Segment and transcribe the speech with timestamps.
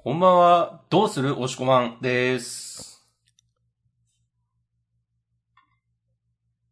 [0.00, 1.40] こんばんは、どうする？
[1.40, 3.04] おしこまんです。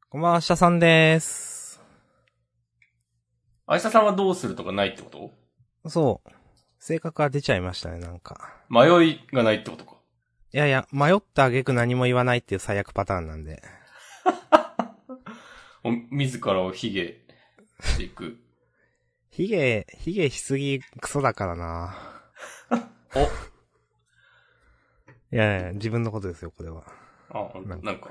[0.09, 1.83] こんばんは、下さんです。
[3.67, 5.11] あいささんはどうするとかないってこ
[5.83, 5.91] と？
[5.91, 6.31] そう。
[6.79, 8.63] 性格が出ちゃいましたね、なんか。
[8.71, 9.97] 迷いがないってことか。
[10.53, 13.61] いやいや、迷った挙句何も言わないっていう最悪パターンなんで。
[15.83, 17.03] お自らを卑下
[17.89, 18.39] していく。
[19.31, 21.97] ヒゲ、ヒゲしすぎクソだからな
[23.17, 23.23] お、
[25.35, 26.85] いやいや、自分のことですよ、これは。
[27.31, 28.11] あ、ほんとなんかなんか。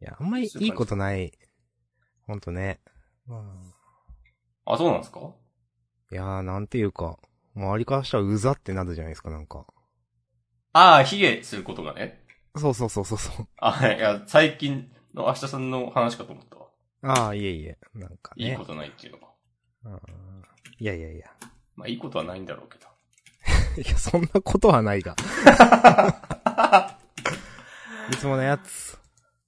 [0.00, 1.32] いや、あんまりいいことない。
[2.26, 2.80] ほんとね。
[3.26, 3.44] ま
[4.64, 5.20] あ、あ、そうなんですか？
[6.10, 7.18] いやー、なんていうか、
[7.54, 9.66] 周りからしたらうざってなるじゃないですか、なんか。
[10.72, 12.24] ああ、卑下することがね。
[12.56, 13.48] そうそうそうそうそう。
[13.58, 16.66] あ、いや、最近の明日さんの話かと思ったわ。
[17.02, 18.50] ああ、いえいえ、なんかね。
[18.50, 19.28] いいことないっていうのが。
[19.84, 20.42] うん
[20.80, 21.26] いやいやいや。
[21.76, 22.87] まあ、いいことはないんだろうけど。
[23.80, 25.14] いや、そんなことはないが。
[28.12, 28.98] いつものやつ。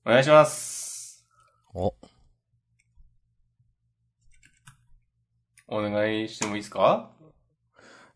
[0.04, 1.24] お願いします。
[1.74, 1.94] お、
[5.68, 7.10] お願いしてもいいですか？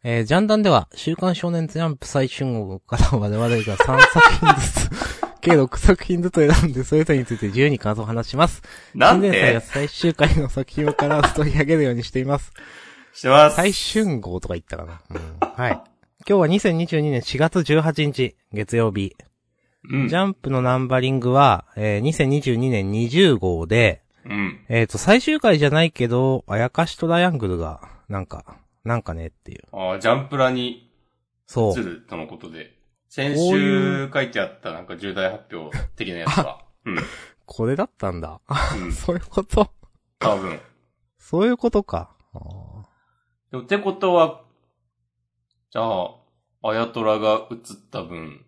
[0.07, 4.91] えージャンダンでは、週刊少年ジャンプ最春号から我々が3作品ずつ、
[5.41, 8.61] 計6作品ずつ選んで、それぞれについて自由に感想を話します。
[8.95, 12.53] なん新最終回の作品をから取り上げるようにしています。
[13.15, 13.57] してます。
[13.57, 15.01] 最春号とか言ったかな。
[15.11, 15.39] うん。
[15.41, 15.81] はい。
[16.27, 19.15] 今日は2022年4月18日、月曜日。
[19.91, 20.09] うん。
[20.09, 24.65] ジャンプのナンバリングは、えー2022年20号で、うん。
[24.71, 29.65] えっ、と、最終回じゃないけど、あやかしトライアングルが、なんか、なんかねっていう。
[29.73, 30.91] ああ、ジャンプラに
[31.47, 31.79] そう。
[31.79, 32.75] 映るとのことで。
[33.11, 36.65] 先週書いてあったなんか重大発表的なやつは。
[36.87, 36.97] うん。
[37.45, 38.41] これだったんだ。
[38.83, 38.93] うん。
[38.97, 39.71] そういうこと
[40.21, 40.59] 多分。
[41.19, 42.17] そういうことか。
[43.51, 44.44] でもってことは、
[45.75, 46.15] じゃあ、
[46.63, 47.59] あやとらが映っ
[47.91, 48.45] た分、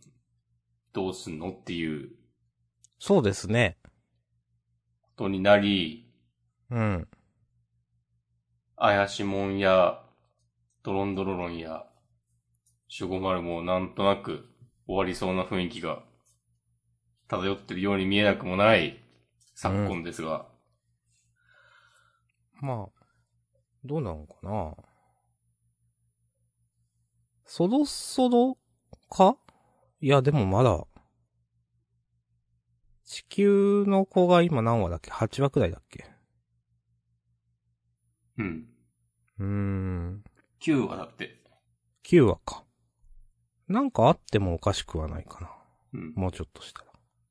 [0.93, 2.11] どうすんのっていう
[3.01, 3.79] そうですね。
[5.03, 6.09] ことになり、
[6.71, 7.09] うん。
[8.77, 10.05] あやしもんや、
[10.85, 11.85] ドロンドロロンや、
[12.87, 14.49] シュゴマルもなんとなく
[14.87, 16.05] 終わりそうな雰囲気が
[17.27, 19.03] 漂ってるように見えなくもない
[19.57, 20.47] 昨今ですが、
[22.61, 23.05] まあ、
[23.85, 24.77] どうなのかな
[27.47, 28.59] そろそろ
[29.09, 29.39] か？
[30.01, 30.87] いや、でもまだ、
[33.05, 36.05] 地球の子が今何話だっけ ?8 話くらいだっけ？
[38.39, 38.69] うん。
[39.39, 40.25] うーん。
[40.61, 41.41] 9話だって。
[42.05, 42.65] 9話か。
[43.69, 45.51] なんかあってもおかしくはないかな。
[45.95, 46.13] うん。
[46.15, 46.87] もうちょっとしたら。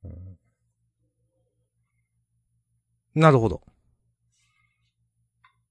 [0.05, 0.37] うん
[3.13, 3.61] なるほど。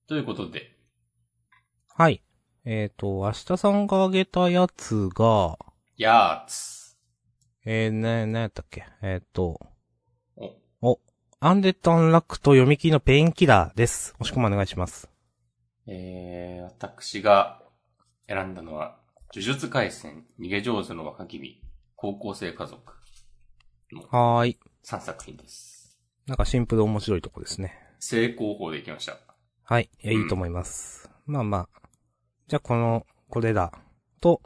[0.06, 0.78] ということで、
[1.94, 2.24] はい。
[2.66, 5.58] えっ、と、明日さんが挙げたやつが、
[5.98, 6.96] やーつ。
[7.66, 8.84] えー、ね、なんやったっけ？
[9.02, 9.60] えっ、と、
[10.36, 11.00] お、お、
[11.40, 14.14] アンデッド・アンラックと読み切りのペインキラーです。
[14.18, 15.10] もしくもお願いします。
[15.86, 17.60] えー、私が
[18.28, 18.98] 選んだのは、
[19.34, 21.60] 呪術回戦、逃げ上手の若君、
[21.96, 22.94] 高校生家族
[23.92, 24.58] のはーい。
[24.86, 25.98] 3作品です。
[26.26, 27.78] なんかシンプル面白いとこですね。
[27.98, 29.18] 正攻法でいきました。
[29.64, 29.90] はい。
[30.02, 31.10] いいいと思います。
[31.26, 31.83] まあまあ。
[32.46, 33.72] じゃあこの、これら
[34.20, 34.40] と、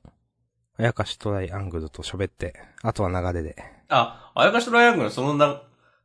[0.76, 3.56] あやかしトライアングルと喋って、あとは流れで。
[3.88, 5.62] あ、あやかしトライアングルのそのな、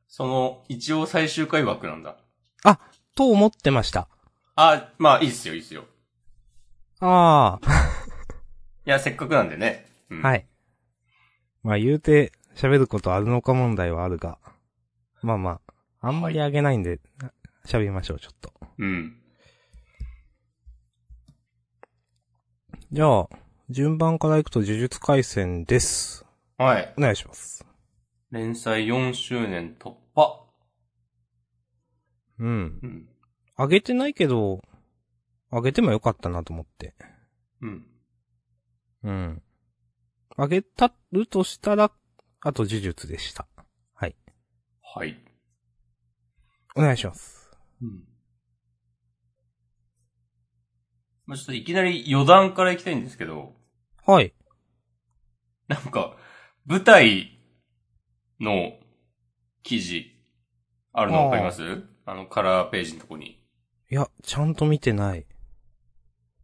[0.08, 2.18] その、一応最終回枠なんだ。
[3.16, 4.08] と思ってました。
[4.56, 5.86] あ、まあ、いいっすよ、いいっすよ。
[7.00, 7.59] あ
[8.86, 9.86] いや、せっかくなんでね。
[10.10, 10.22] うあ、ん、。
[10.24, 10.46] はいい。
[11.64, 14.40] まあ言うて、喋ることあるのか問題はあるが。
[15.22, 15.62] まあま
[16.02, 17.00] あ、あんまりあげないんで、
[17.66, 18.54] 喋りましょう、ちょっと。
[18.80, 19.22] うん。
[22.94, 23.30] じゃあ、
[23.72, 26.28] 順番からいくと呪術回戦です。
[26.59, 26.94] はい。
[26.96, 27.66] お願いします。
[28.30, 30.46] 連載4周年突破。
[32.38, 32.48] うん。
[32.48, 32.52] う
[32.86, 33.09] ん。
[33.56, 34.62] あげてないけど、
[35.50, 36.94] あげてもよかったなと思って。
[37.64, 37.88] うん。
[39.06, 39.42] うん。
[40.38, 41.92] あげたるとしたら、
[42.42, 43.48] あと呪術でした。
[43.95, 44.16] はい。
[44.84, 45.18] はい。
[46.75, 47.50] お願いします。
[47.81, 48.12] うん。
[51.25, 53.54] まあ、ちょっといきなり余談からいきたいんですけど、
[54.06, 54.34] はい。
[55.68, 56.18] なんか、
[56.66, 57.40] 舞台
[58.40, 58.74] の
[59.64, 60.12] 記事
[60.92, 61.84] あるのわかります？
[62.06, 63.42] あのカラーページのとこに。
[63.90, 65.25] いや、ちゃんと見てない。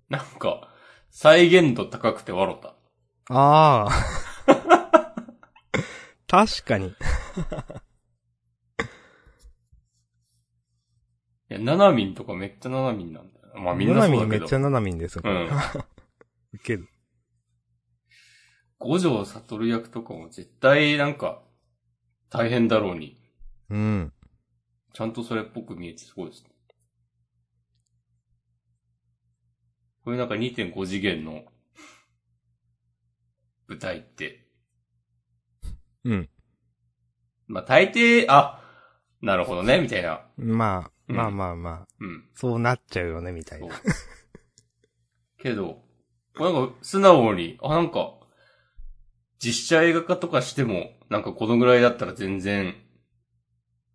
[0.07, 0.73] なんか、
[1.09, 2.75] 再現度高くて笑った。
[3.33, 3.89] ああ。
[6.27, 6.87] 確かに。
[6.87, 6.91] い
[11.49, 13.38] や、ナナミンとかめっちゃナナミンなんだよ。
[13.55, 14.19] まあみんなそうだけど。
[14.19, 15.21] ナナミンめっちゃナナミンですよ。
[15.25, 15.49] うん。
[16.53, 16.87] ウケる。
[18.79, 21.43] 五条悟役とかも絶対なんか、
[22.29, 23.17] 大変だろうに、
[23.69, 24.13] うん。
[24.93, 26.49] ちゃんとそれっぽく見えてすごいですね。
[30.03, 31.43] これなんか2.5次元の
[33.67, 34.47] 舞台って、
[36.03, 36.29] うん。
[37.47, 38.63] まあ大抵、あ、
[39.21, 40.21] なるほどね、みたいな。
[40.37, 42.23] まあ、うんまあまあまあ、うん。
[42.35, 43.67] そうなっちゃうよね、みたいな。。
[45.41, 45.81] けど、
[46.35, 48.13] なんか素直に、あ、なんか、
[49.39, 52.75] 実写映画化とかしても、なんかこのぐらいだったら全然、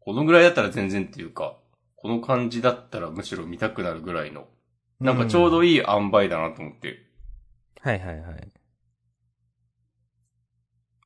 [0.00, 1.58] このぐらいだったら全然っていうか、
[1.96, 4.48] この感じだったらむしろ見たくなるぐらいの、
[5.00, 5.78] なんかちょうどいい。
[5.86, 7.06] 塩梅だなと思って。
[7.80, 8.52] はいはいはい。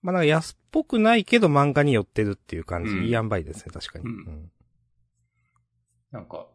[0.02, 2.92] まあなんか安っぽくないけど漫画に寄ってるっていう感じ。
[2.92, 4.04] うんいい塩梅ですね、確かに。
[4.04, 4.50] うんうん
[6.10, 6.48] なんか、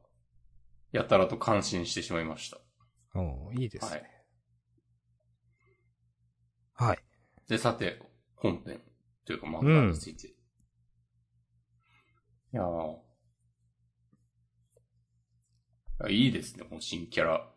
[0.91, 2.57] やたらと感心してしまいました。
[3.15, 4.03] おーいいですはね
[6.79, 6.83] い。。
[6.83, 6.97] はい。
[7.47, 8.01] で、さて、
[8.35, 8.81] 本編
[9.25, 10.27] というか漫画について。
[10.27, 10.31] い
[12.51, 12.97] やー
[15.99, 17.49] あいいですね、もう新キャラ。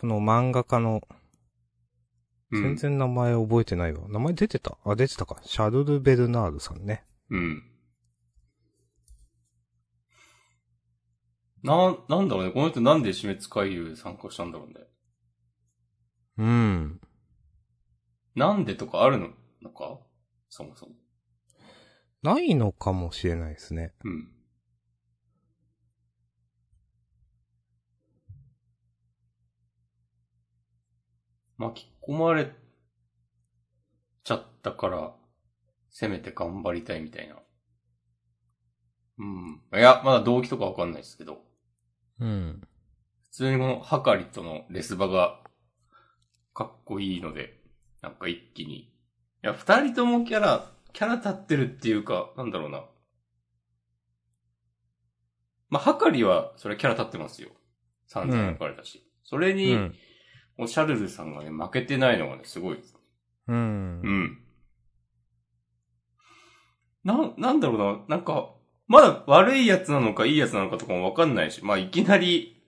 [0.00, 1.00] この漫画家の、
[2.50, 4.06] うん全然名前覚えてないわ。
[4.10, 4.76] 名前出てた？
[4.84, 5.40] あ、出てたか。
[5.42, 7.02] シャルル・ベルナールさんね。
[7.30, 7.71] うん。
[11.62, 12.50] な、なんだろうね。
[12.50, 14.74] この人なんで死滅回遊で参加したんだろうね。
[16.38, 17.00] うん。
[18.34, 19.28] なんでとかあるの？
[19.62, 20.00] のか？
[20.48, 20.92] そもそも。
[22.22, 23.92] ないのかもしれないですね。
[24.04, 24.28] うん。
[31.58, 32.50] 巻き込まれ
[34.24, 35.14] ちゃったから、
[35.90, 37.36] せめて頑張りたいみたいな。
[39.18, 39.60] うん。
[39.74, 41.51] いや、まだ動機とかわかんないですけど。
[42.22, 42.60] うん。
[43.24, 45.40] 普通にこのハカリとのレスバが
[46.54, 47.58] かっこいいので、
[48.00, 48.76] なんか一気に。
[48.76, 48.88] い
[49.42, 52.84] や、二人ともキャラ、キャラ立ってるっていうか、なんだろうな。
[55.68, 57.48] まあ、ハカリは、それキャラ立ってますよ。
[58.06, 59.10] 散々描かれたし。
[59.24, 59.94] それうに、ん。
[60.58, 62.94] おシャルルさんがね、負けてないのがね、すごいです。
[63.48, 64.08] うんう。
[64.08, 64.38] ん。
[67.02, 68.54] な、なんだろうな、なんか、
[68.88, 72.62] まだ悪いやつなのかいいやつなのかとかもわかんないし、まあ、いきなり、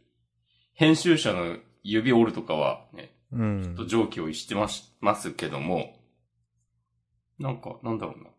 [0.73, 6.01] 編集者の指折るとかはね、うんちょっと上気を逸してます、ますけども、
[7.39, 8.31] なんか、なんだろうな。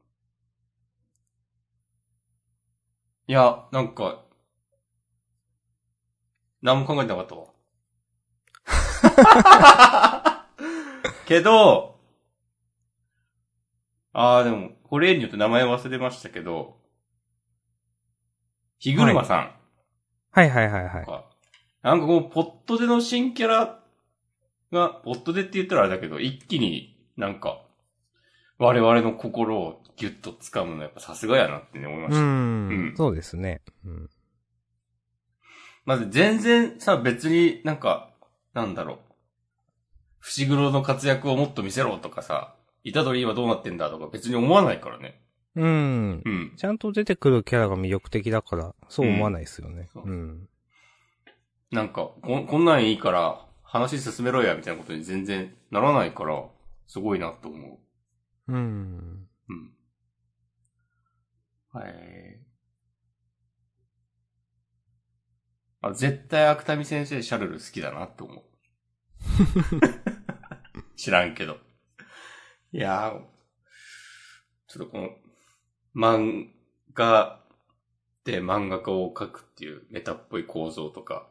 [3.27, 4.23] いや、なんか、
[6.61, 7.47] 何も考えてなかったわ。
[11.27, 11.99] けど、
[14.13, 16.77] ああ、でも、これによって名前忘れましたけど、
[18.79, 19.55] ひぐるまさん
[20.31, 21.05] はいはいはいはい。
[21.05, 21.25] か、
[21.81, 23.79] なんかこう、ポットでの新キャラ
[24.71, 27.61] が、ポットでって言ったらあれだけど、一気になんか、
[28.57, 32.21] 我々の心をギュッと掴むのやっぱさすがやなってね思いましうた。
[32.21, 32.91] ん。
[32.91, 33.61] んそうですね。
[33.85, 34.09] うん。
[35.85, 38.09] まず全然さ、別になんか、
[38.53, 38.97] なんだろう。
[40.19, 45.21] 伏黒の活躍をもっと見せろとかさ、虎杖今どうなってんだとか別に思わないからね。
[45.55, 46.21] うん。
[46.25, 46.53] うん。
[46.57, 49.89] ちゃんと出てくるキャラが魅力的だから、そう思わないですよね。
[49.95, 50.49] うんうん。
[51.71, 56.43] なんかこ、こんなんいいから、話進めろや、みたいなことに全然ならないから、
[56.87, 57.79] すごいなと思
[58.47, 58.53] う。
[58.53, 59.27] うん。
[59.49, 59.73] うん。
[61.71, 62.39] はい。
[65.81, 68.43] あ、絶対芥見先生シャルル好きだなって思う。
[70.95, 71.57] 知らんけど。
[72.71, 73.21] いやー、
[74.67, 75.09] ちょっとこの、
[75.95, 76.47] 漫
[76.93, 77.39] 画
[78.25, 81.27] で漫画家を描くっていうメタっぽい構造とか。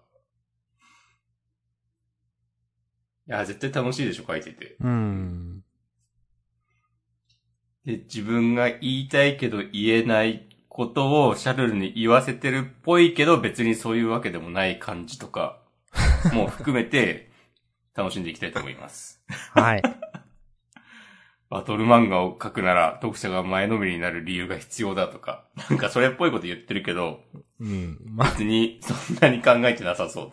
[3.27, 4.77] いやー、絶対楽しいでしょ、描いてて。
[4.81, 5.65] うん。
[7.85, 15.61] で、自分が言いたいけど言えないことをシャルルに言わせてるっぽいけど別にそういうわけでもない感じとか
[16.33, 17.31] も含めて
[17.95, 19.23] 楽しんでいきたいと思います。
[19.55, 19.83] はい。
[21.51, 27.21] バトル漫画を描くなら読者が前のめりになる理由が必要だとか、 なんかそれっぽいこと言ってるけど
[27.61, 27.99] うん。
[28.07, 30.33] まあ、別にそんなに考えてなさそ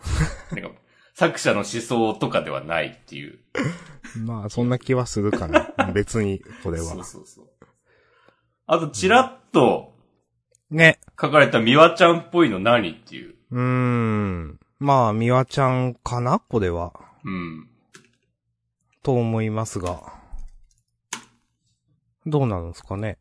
[0.52, 0.54] う。
[0.54, 0.76] なんか
[1.14, 3.38] 作者の思想とかではないっていう。
[4.24, 5.72] まあ、そんな気はするかな。
[5.94, 7.04] 別に、これはそう。
[7.04, 7.46] そうそう。
[8.66, 9.96] あと、ちらっと
[10.70, 10.98] ね。
[11.20, 13.34] 書かれたミワちゃんっぽいの何っていう。
[13.50, 14.60] うーん。
[14.78, 16.40] まあ、みわちゃんかな？
[16.40, 16.92] これは。
[17.24, 17.68] うん。
[19.02, 20.21] と思いますが。
[22.26, 23.18] どうなるんですかね。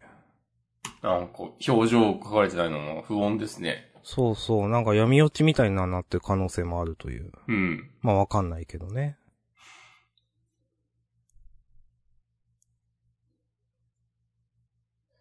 [1.01, 3.91] なんか、表情書かれてないのも不穏ですね。
[4.03, 7.31] そうそう、なんか闇落ちみたいななってる可能性もあるという。
[7.47, 7.89] うん。
[8.01, 9.17] まあわかんないけどね。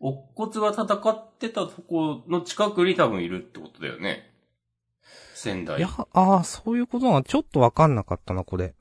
[0.03, 4.31] 乙骨が戦ってたとこの近くに多分いるってことだよね。
[5.35, 5.79] 仙台。
[5.79, 8.75] いや、ああ、そういうことはちょっとわかんなかったな、これ。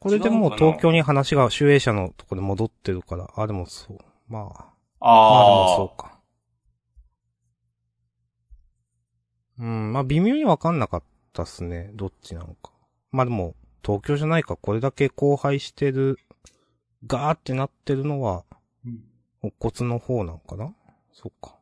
[0.00, 3.98] これでもう東京に話が、集英社のとこで戻ってるから、あ、でもそう。
[4.28, 4.64] まあ、まあで
[5.00, 5.68] ああ。
[5.70, 6.20] もそうか。
[9.58, 11.02] うん、まあ微妙にわかんなかっ
[11.34, 11.90] たっすね。
[11.94, 12.72] どっちなのか。
[13.12, 13.54] まあでも、
[13.84, 14.56] 東京じゃないか。
[14.56, 16.18] これだけ荒廃してる、
[17.06, 18.44] ガーってなってるのは、
[18.84, 19.04] うん
[19.42, 20.74] 乙骨の方なのかな？
[21.12, 21.56] そっか。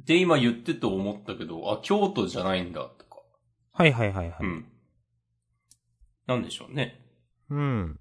[0.00, 3.22] で、今言ってて思ったけど、あ、京都じゃないんだ、とか。
[3.72, 4.36] はいはいはいはい。
[4.40, 4.66] うん。
[6.26, 7.00] なんでしょうね。
[7.50, 8.00] うん。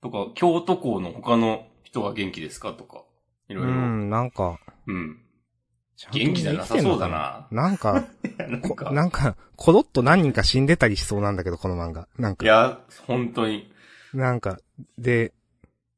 [0.00, 2.72] とか、京都校の他の人は元気ですか？
[2.72, 3.04] とか。
[3.48, 3.70] いろいろ。
[3.72, 4.06] ううん。
[4.08, 4.58] ん、なんか、
[5.96, 7.48] ちゃんと元気じゃなさそうだな。
[7.50, 8.04] なんか、
[8.38, 12.08] なんこか、なんか、コロッと何人か死んでたりしそうなんだけど、この漫画。
[12.18, 13.72] なんか、いや、本当に。
[14.12, 14.58] なんか、
[14.98, 15.32] で、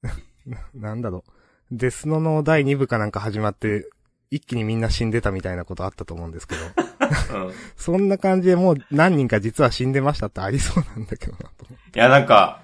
[0.74, 1.32] なんだろう。
[1.72, 3.88] デスノの第2部かなんか始まって、
[4.30, 6.60] 一気にみんな死んでたみたいなことあったと思うんですけど、
[7.42, 7.50] うん。
[7.50, 12.62] い そんな感じでもう何人か実は死んでましたってありそうなんだけどなと思や、なんか、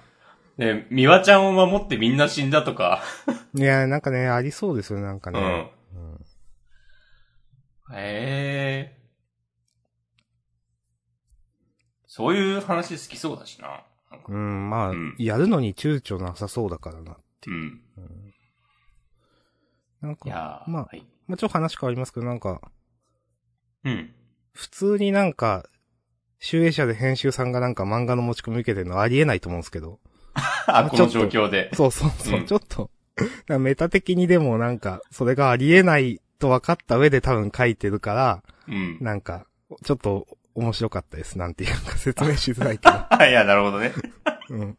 [0.57, 3.03] ね、美和ちゃんを守ってみんな死んだとか。
[3.55, 3.59] う。
[3.61, 5.41] いや、なんかね、ありそうですよね、なんかうね。
[5.41, 5.43] ん。
[5.43, 6.27] うん
[7.93, 8.97] へえ。
[12.07, 13.85] そういう話好きそうだしな。
[14.11, 17.57] なんかうん、まあ、うんやるのに躊躇なさそうだからなっていう。
[17.57, 17.83] うん。
[17.99, 18.35] うん
[20.01, 21.07] なんいか、まあはい。
[21.27, 22.61] まあ、ちょっと話変わりますけど、なんか、
[23.85, 24.15] うん。
[24.53, 25.67] 普通になんか、
[26.39, 30.01] 集英社で編集さんがなんか漫画の持ち込み受けてるのはありえないと思うんですけど。
[30.67, 31.71] あ、この状況で。
[31.75, 32.91] そうそうそう、うんちょっと、
[33.59, 38.99] メタ的にでもなんか、それがありえないと分かった上で多分書いてるから、うん。
[39.01, 39.47] なんか、
[39.85, 41.39] ちょっと面白かったです。
[41.39, 42.95] なんていうか説明しづらいけど。
[43.27, 43.93] いや、なるほどね。
[44.51, 44.79] うん。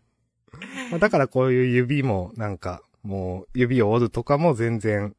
[0.92, 5.16] まあだからこういう指も、なんか、もう、指を折るとかも全然、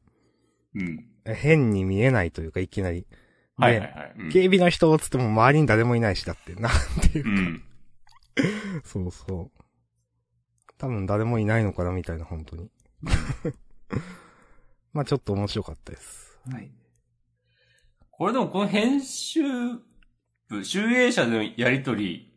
[0.74, 1.07] うん。
[1.34, 3.02] 変に見えないというか、いきなり。
[3.02, 3.06] で、
[3.56, 4.14] はいはいはい。
[4.18, 7.30] うん警備の人をつっても周りに誰もいないし、だって、なんていうう。
[7.30, 7.62] ん。
[8.84, 9.64] そうそう。
[10.78, 12.70] 多分誰もいないのかな、みたいな、本当に。
[14.92, 16.38] まあちょっと面白かったです。
[16.50, 16.70] はい。
[18.10, 19.42] これでもこの編集
[20.48, 22.32] 部、集英社でのやりとり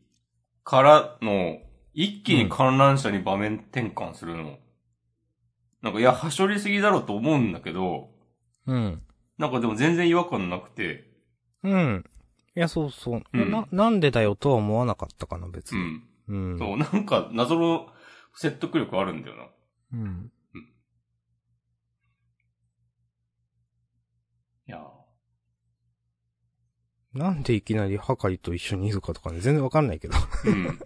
[0.63, 1.59] からの、
[1.93, 4.59] 一気に観覧車に場面転換するの。
[5.81, 8.10] なんか、いや、はしょりすぎだろうと思うんだけど、
[8.67, 9.01] うん。
[9.37, 11.09] なんかでも全然違和感なくて、
[11.63, 12.05] うん。
[12.55, 13.23] いや、そうそう。
[13.33, 15.81] うんな、なんでだよとは思わなかったかな、別に。
[16.27, 16.51] うん。
[16.51, 16.59] うん。
[16.59, 17.87] そう、なんか謎の
[18.35, 19.43] 説得力あるんだよな。
[19.93, 20.31] うん。
[24.67, 24.79] いや
[27.13, 30.13] なんでいきなりハカリと一緒にいるかとかね、全然わかんないけど。
[30.13, 30.79] ーうん。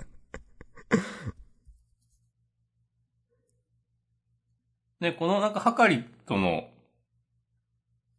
[5.00, 6.68] で、 このなんか、はかりとの、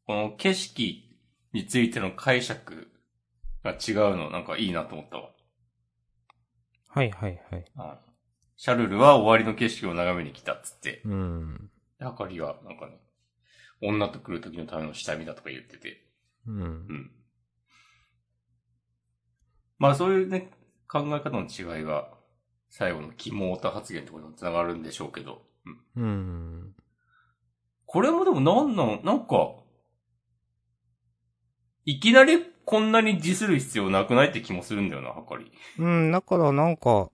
[0.06, 1.02] この景色
[1.52, 2.88] についての解釈
[3.64, 5.30] が違うの、なんかいいなと思ったわ。
[6.88, 7.64] はいはいはい。
[7.76, 7.98] あ
[8.56, 11.70] シャルルは終わりの景色を眺めに来たっつって、うん。
[11.98, 12.98] ではかりが、なんかね、
[13.82, 16.06] 女と来る時のための下見だとか言ってて、
[16.46, 16.64] うんう。
[16.64, 17.10] ん。
[19.78, 20.50] まあそういうね、
[20.88, 22.08] 考え方の違いが、
[22.70, 25.42] 最後の肝オタ発言とかにも繋がるんでしょうけど、
[25.96, 26.02] うん。
[26.02, 26.74] うん。
[27.86, 29.65] これもでもなんなん、なんか、
[31.86, 35.50] いきなりこんなにディスる必要なくないって気もするんだよな、はかり。
[35.78, 37.10] うん、だからなんか、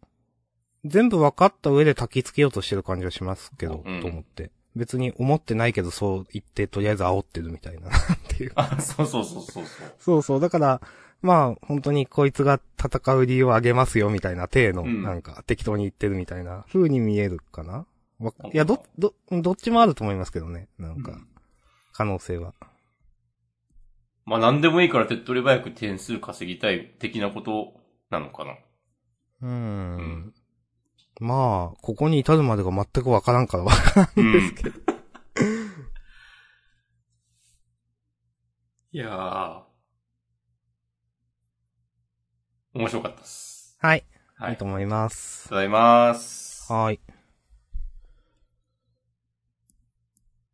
[0.84, 4.50] 全部分かった上で焚き付けようとしてる感じがしますけど、うんと思って。
[4.74, 7.92] 別に思ってないけどそう言ってとりあえず煽ってるみたいな っ
[8.28, 8.52] ていう。
[8.54, 9.94] あ、そうそうそうそうそう。
[9.98, 10.40] そうそう。
[10.40, 10.80] だから、
[11.20, 17.72] まあ、本当にこいつが戦う理由をあげますよみたいな体の、うんなんか適当に言ってるみたいな風に見えるかな？
[17.72, 17.84] わ
[18.18, 20.68] なんかいや、ど、ど、どっちもあると思いますけどね。
[20.78, 21.28] なんかう、ん
[21.92, 22.54] 可能性は。
[24.24, 27.74] まあ何でもいいから手っ取り早く点数稼ぎたい的なこと
[28.10, 28.52] なのかな。
[29.42, 29.96] うーん。
[29.96, 30.34] ん
[31.20, 34.80] まあ、ここに至るまでが全くわからんからわからんですけど。
[38.92, 39.62] いやー。
[42.74, 43.76] 面白かったっす。
[43.80, 44.04] はい。
[44.36, 45.48] はいいいと思います。
[45.48, 46.72] ございます。
[46.72, 47.00] はい。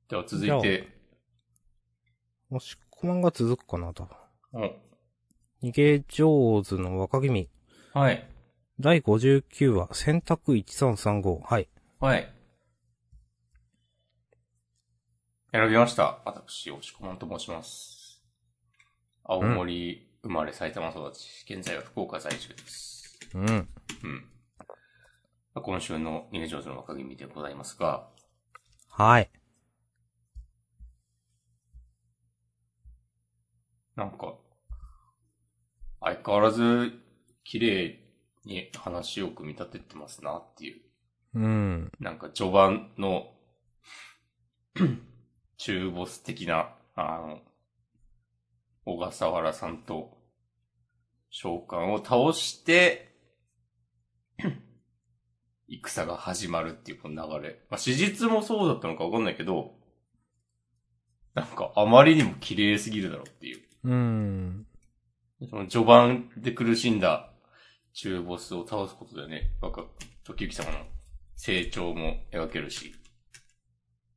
[0.09, 0.89] では続いて、
[2.51, 4.17] もしこまんが続くかな、多分。
[4.55, 7.49] お逃げ上手の若君。
[7.95, 8.29] はい。
[8.81, 11.41] 第59話、選択1335。
[11.45, 11.69] はい。
[12.01, 12.35] はい。
[15.53, 16.23] 選びました。
[16.25, 18.21] 私、押し込まんと申します。
[19.23, 23.17] 青森生まれ埼玉育ち、現在は福岡在住です。
[23.33, 23.47] うん。
[23.47, 23.69] うん。
[25.55, 28.09] 今週の入場者の若君でございますが、
[28.89, 29.31] はい。
[33.99, 34.37] なんか、
[36.01, 36.93] 相変わらず、
[37.43, 37.99] 綺麗
[38.45, 40.83] に話を組み立ててますなっていう。
[41.35, 41.91] うん。
[41.99, 43.33] なんか序盤の、
[45.59, 47.41] 中ボス的な、あの、
[48.85, 50.17] 小笠原さんと、
[51.31, 53.17] 召喚を倒して、
[55.69, 57.67] 戦が始まるっていうこの流れ。
[57.69, 59.75] まあ、史実もそうだったのかわかんないけど、
[61.35, 63.68] なんかあまりにも綺麗すぎるだろうっていう。
[63.85, 64.67] うん。
[65.49, 67.31] その序盤で苦しんだ
[67.93, 69.85] 中ボスを倒すことでね、なんか、
[70.25, 70.87] 時行様の
[71.37, 72.95] 成長も描けるし、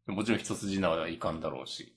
[0.08, 1.96] もちろん一筋縄ではいかんだろうし。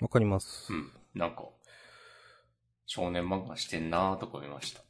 [0.00, 0.76] わかりますう。
[0.76, 0.90] ん。
[1.14, 1.44] なんか、
[2.86, 4.82] 少年漫画してんなーとか思いました。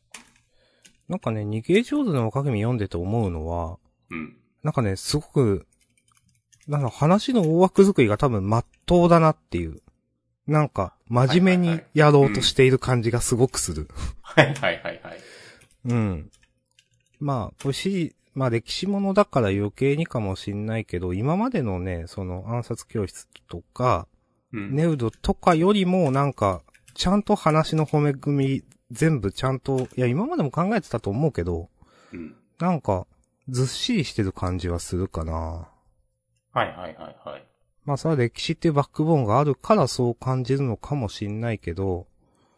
[1.09, 3.79] なんかね、逃げ上手の若君読んでて思うのは、
[4.11, 4.37] うん。
[4.62, 5.67] なんかね、すごく、
[6.71, 9.83] なんか話の大枠作りが多分真っ当だなっていう。
[10.47, 13.89] なんか、真面目にやろうとしている感じがすごくする。
[14.23, 15.21] はいはいはいはい。
[15.87, 16.31] うん。
[17.19, 24.07] まあ、これし、まあ歴史ものだから余計にかもしんないけど、今までのね、その暗殺教室とか、
[24.53, 24.75] うん。
[24.75, 26.62] ネウドとかよりもなんか、
[26.95, 31.69] ちゃんと話の褒め組み、全部ちゃんと、いや今までも考えてたと思うけど、
[32.12, 32.37] うん。
[32.61, 33.09] なんか、
[33.49, 35.69] ずっしりしてる感じはするかな。
[36.52, 37.45] はいはいはいはい。
[37.85, 42.07] まあそれは歴史っていうバックボーンがあるからそう感じるのかもしんないけど、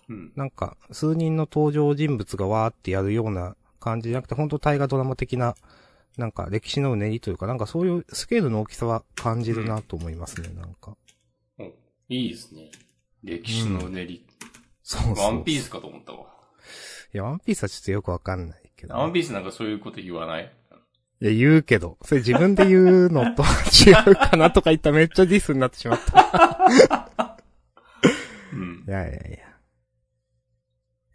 [0.08, 0.32] うん。
[0.34, 5.54] なんか、数人の登場人物がわーってやるような感じじゃなくて、本当大河ドラマ的な、
[6.18, 10.96] なんか歴史のうねりというか、なんかそういうスケールの大きさは感じるなと思いますね、なんか。
[11.58, 11.64] お
[12.08, 12.70] いいですね。
[13.22, 14.26] 歴史のうねり。
[14.82, 15.24] そうそう。
[15.24, 16.26] ワンピースかと思ったわ。
[17.14, 18.94] いや、ワンピースはちょっとよくわかんないけど。
[18.94, 20.48] ワンピースなんかそういうこと言わないい？
[21.24, 27.38] や、言うけど、それ自分で言うのと違うかなとか言ったらめっちゃディスになってしまった。
[28.52, 28.90] うんい。
[28.90, 29.38] やいやいや。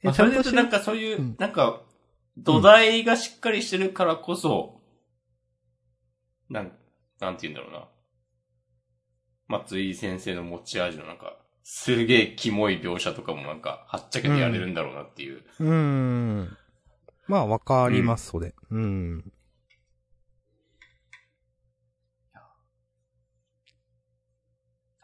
[0.04, 1.82] まあ、それでなんか、かそういう、うんなんか、
[2.38, 4.82] 土台がしっかりしてるからこそ、
[6.50, 6.72] なん、
[7.20, 7.88] なんて言うんだろうな。
[9.48, 15.44] 松井先生の持ち味のなんか、すげえキモい描写とかもなんか、はっちゃけてやれるんだろうなっていう。
[15.60, 16.58] うーん。
[17.28, 18.54] まあ、わかります、それ。
[18.72, 19.34] うん。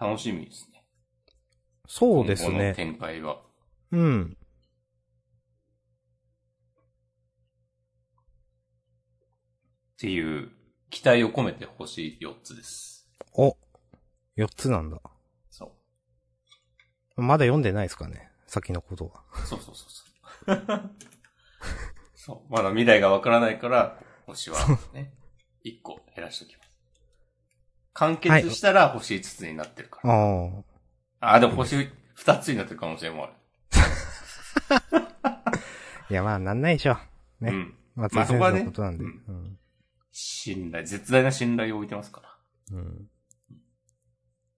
[0.03, 0.83] 楽しみですね。
[1.87, 2.73] そうです今後のね。
[2.73, 3.37] 展開が。
[3.93, 4.37] うん。
[9.93, 10.51] っていう、
[10.89, 13.07] 期待を込めて星4つです。
[13.33, 13.55] お。
[14.35, 14.99] 4つなんだ。
[15.49, 15.73] そ
[17.15, 17.21] う。
[17.21, 18.29] まだ読んでないですかね？
[18.47, 19.23] 先のことは。
[19.45, 20.89] そうそうそうそう。
[22.13, 22.51] そう。
[22.51, 24.57] まだ未来がわからないから、星は
[24.91, 25.13] ね、
[25.63, 26.62] 1個減らしときます。
[27.93, 30.13] 完結したら星5つになってるから。
[30.13, 30.49] あ
[31.19, 31.33] あ。
[31.35, 33.33] あ、でも星2つになってる可能性もある。
[36.09, 36.97] いや、まあ、なんないでしょ。
[37.39, 37.75] ねうん。
[37.95, 39.03] まあそこはね生のことなんで。
[39.03, 39.59] ううんん。
[40.11, 42.77] 信頼、絶大な信頼を置いてますから。
[42.77, 43.09] うん。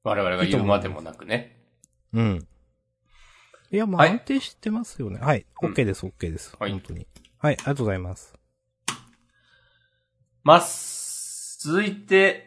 [0.04, 1.58] 我々が言うまでもなくね。
[2.13, 2.48] うん。
[3.71, 5.19] いや、まあ、はい安定してますよね。
[5.19, 5.45] はい。
[5.62, 6.56] うん OK です、OK です。
[6.60, 7.08] はい本当に。
[7.39, 8.34] はい、ありがとうございます。
[10.43, 11.58] ます。
[11.60, 12.44] 続いて、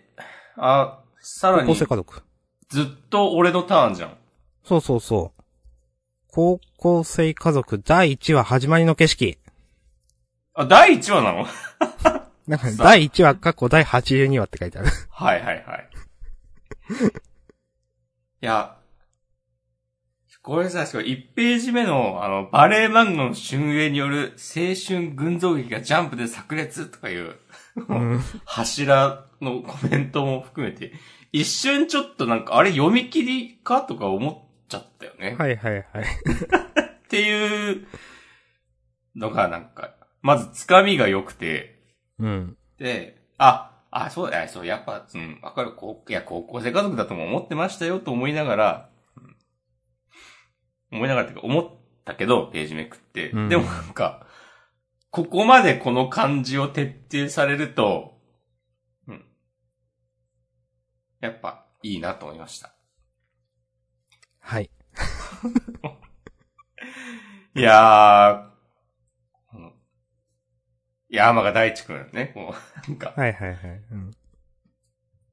[0.59, 2.23] あ、さら高校に、生家族。
[2.69, 4.17] ずっと俺のターンじゃん。
[4.65, 5.43] そうそうそう。
[6.31, 9.39] 高校生家族第1話始まりの景色。
[10.55, 11.47] あ、第1話なの？
[12.49, 14.89] なんか、第1話、過去第82話って書いてある。
[15.11, 15.89] はいはいはい。
[18.43, 18.79] いや、
[20.43, 27.37] これさ、しかも1ページ目の、あの、バレエ漫画の春映による青春群像劇がジャンプで炸裂とかいう、うん。
[28.45, 30.93] 柱のコメントも含めて、
[31.33, 35.37] 一瞬ちょっとなんか、あれ読み切りかとか思っちゃったよね。
[35.39, 35.85] はいはいはい。
[37.07, 37.87] っていう
[39.17, 41.83] のがなんか、まずつかみが良くて、
[42.19, 42.57] うん。
[42.79, 49.37] で、あ、あ、そうだ、そう、やっぱ、うん、わかる、こう、いや、高校生家族だとも思ってましたよと思いながら、うん
[50.91, 51.71] 思いながらっていうか、思っ
[52.05, 53.31] たけど、ページめくって。
[53.31, 54.27] うんでもなんか、
[55.19, 58.21] ここまでこの漢字を徹底されると、
[59.09, 59.25] うん。
[61.19, 62.73] やっぱ、いいなと思いました。
[64.39, 64.71] はい。
[67.57, 69.73] いやー、
[71.09, 73.59] 山が大地くんね、こう、なんか、はいはいはい。
[73.91, 74.13] うん。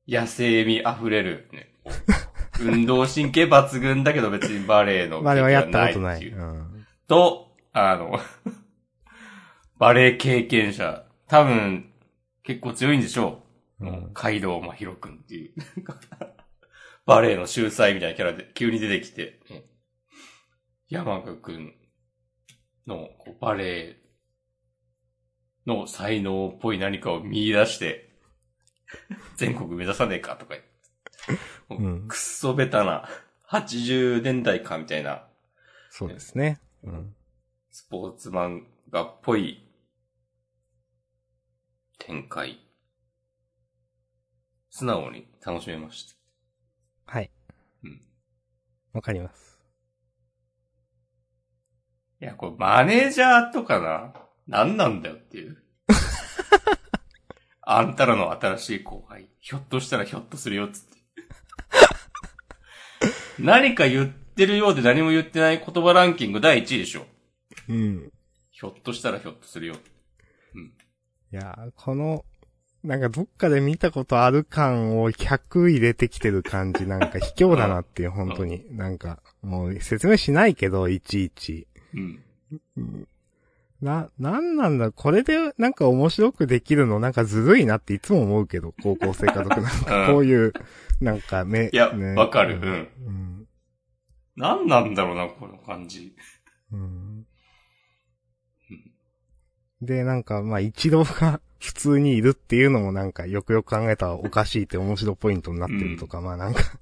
[0.07, 1.75] 野生味溢れる、ね、
[2.59, 8.19] 運動神経抜群だけど別にバレエのまあでもやったことないうんと、あの、
[9.77, 11.91] バレエ経験者、多分、
[12.43, 13.41] 結構強いんでしょ
[13.79, 13.85] う。
[13.87, 15.53] うんカイドウ真宙くんっていう。
[17.05, 19.65] バレエの秀才みたいなキャラで急に出てきて、ね
[20.87, 21.73] 山賀くん
[22.87, 24.01] のこうバレエ
[25.65, 28.15] の才能っぽい何かを見出して、
[29.35, 33.09] 全国目指さねえかとか言って、もううんくっそベタな、
[33.49, 35.27] 80年代かみたいな、
[35.89, 36.61] そうですね。
[36.83, 37.15] うん。
[37.71, 39.64] スポーツ漫画っぽい
[41.99, 42.59] 展開。
[44.69, 46.05] 素直に楽しめまし
[47.05, 47.13] た。
[47.13, 47.31] はい。
[47.83, 48.01] うん。
[48.93, 49.59] わかります。
[52.21, 54.13] いや、これマネージャーとかな、
[54.47, 55.63] 何なんだよっていう。
[57.61, 60.95] あんたらの新しい後輩、ひょっとしたらひょっとするよっつって。
[63.39, 67.05] 何か言ってるようで何も言ってない言葉ランキング第1位でしょ。
[67.67, 68.11] うん。
[68.51, 69.75] ひょっとしたらひょっとするよ。
[71.31, 72.25] いやー、この、
[72.83, 78.65] なんかどっかで見たことある感を100入れてきてる感じ、 なんか卑怯だなっていう、本当に。
[78.75, 81.67] なんか、もう説明しないけど、いちいち。
[81.93, 82.23] うん。
[82.77, 83.07] うん
[83.81, 90.53] な、なんなんだ、これでなんか面白くできるのなんかずるいなっていつも思うけど、高校生家族なんかこういう、
[91.01, 92.63] なんかめ、いやねわかるうん
[93.05, 93.47] うん。
[94.35, 96.15] 何なんだろうな、この感じ。
[96.71, 97.25] うん。
[99.85, 106.61] で、なんか、まあ、一郎が 普通にいるっていうのもなんか、よくよく考えたらおかしいって面白ポイントになってるとか、まあなんか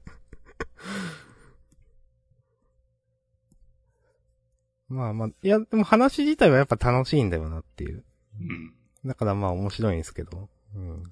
[4.90, 8.04] まあまあ、いや、でも話自体はやっぱ楽しいんだよなっていう。
[8.40, 8.74] うん。
[9.06, 10.50] だからまあ面白いんですけど。
[10.76, 11.04] うん。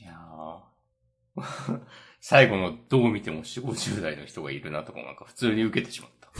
[0.00, 1.80] いやー
[2.20, 6.30] 最後のどう見ても4、50代の人がいるなとかなんか普通に受けてしまった。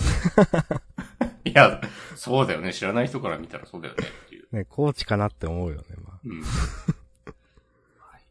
[1.45, 1.81] いや、
[2.17, 2.73] そうだよね。
[2.73, 4.49] 知らない人から見たらそうだよねっていう。
[4.55, 6.21] ね、コーチかなって思うよね、まあ。
[6.25, 6.43] うん。
[6.43, 8.23] はい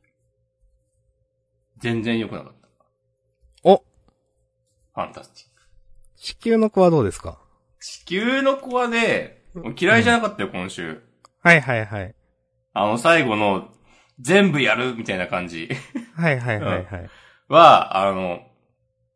[1.80, 2.68] 全然良くなかった。
[3.64, 5.64] おファンタスティック。
[6.18, 7.40] 地球の子はどうですか？
[7.80, 9.44] 地球の子はね、
[9.80, 11.02] 嫌いじゃなかったよ、今週。
[11.42, 12.16] はいはいはい。
[12.74, 13.70] あの最後の
[14.20, 15.70] 全部やるみたいな感じ
[16.16, 17.10] はいはいはいはい。
[17.48, 18.42] は、あの、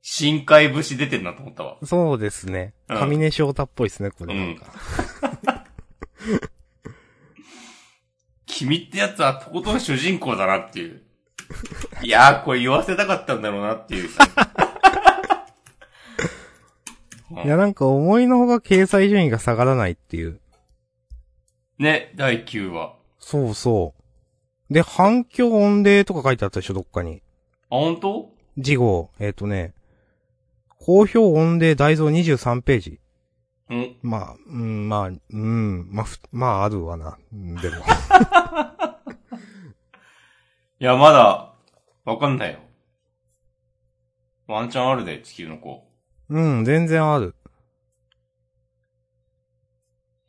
[0.06, 1.78] 深海節出てるなと思ったわ。
[1.86, 2.74] そうですね。
[2.90, 4.66] うん上根翔太っぽいですね、これなんか。
[8.46, 11.02] 君ってやつはとことん主人公だなっていう。
[12.04, 14.10] いやー、これ言わせたかったんだろうなっていう。
[17.46, 20.42] いや、なんか思いのほか掲載順位が下がらないっていう。
[21.80, 22.94] ね、第9話。
[23.20, 23.96] そうそ
[24.70, 24.74] う。
[24.74, 27.22] で、反響音霊とか書いてあったでしょ、どっかに。
[27.70, 28.34] あ、本当？
[28.62, 29.74] 次号、えっ、とね、
[30.86, 33.00] 好評音霊大蔵23ページ。
[33.70, 33.96] うん。
[34.02, 37.18] まあ、うん、まあ、うん、まあ、ふまあ、あるわな。
[37.32, 37.78] うんでも。
[40.80, 41.54] いや、まだ、
[42.04, 42.60] わかんないよ。
[44.46, 45.88] ワンチャンあるで、地球の子。
[46.28, 47.34] うん、全然ある。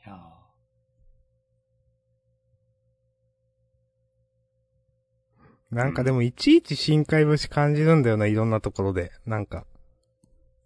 [0.06, 0.16] いや
[5.72, 9.10] なんかでも、いちいち深海節感じるんだよな、いろんなところで。
[9.26, 9.66] なんか。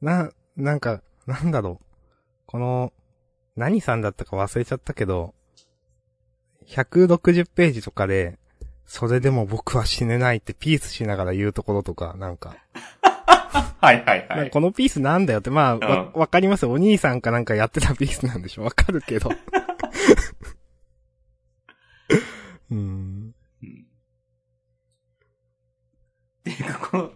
[0.01, 1.85] な、なんか、なんだろう。
[2.47, 2.93] この、
[3.57, 5.35] 何さんだったか忘れちゃったけど、
[6.67, 8.39] 160ページとかで、
[8.87, 12.57] それでも僕は死ねないってピースしながら言うところとか、なんか。
[13.81, 14.51] はいはいはい。
[14.51, 16.65] このピースなんだよって、まあ、わ、うんわかります？
[16.65, 16.73] よ。
[16.73, 18.63] お兄さんかなんかやってたピースなんでしょ？
[18.65, 19.31] わかるけど。
[22.71, 23.35] うん。
[23.63, 23.87] い
[26.51, 27.13] うか、この、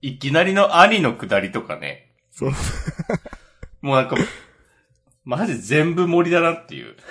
[0.00, 2.14] いきなりの兄の下りとかね。
[2.30, 2.50] そう。
[3.80, 4.16] もうなんか、
[5.24, 6.96] マジ全部森だなっていう。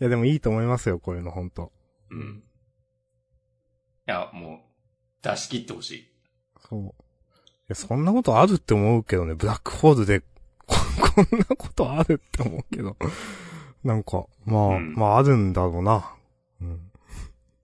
[0.00, 1.72] いや、でもいいと思いますよ、こういうの、ほんと。
[2.10, 2.42] うん。
[4.08, 4.60] いや、もう、
[5.22, 6.08] 出し切ってほしい。
[6.68, 6.80] そう。
[6.82, 6.92] い
[7.68, 10.26] や、そんなことあるって思うけどね、ブラックホールで、こ
[11.14, 12.96] こんなことあるって思うけど。
[13.82, 16.14] なんか、まあ、うんまああるんだろうな。
[16.60, 16.85] うん。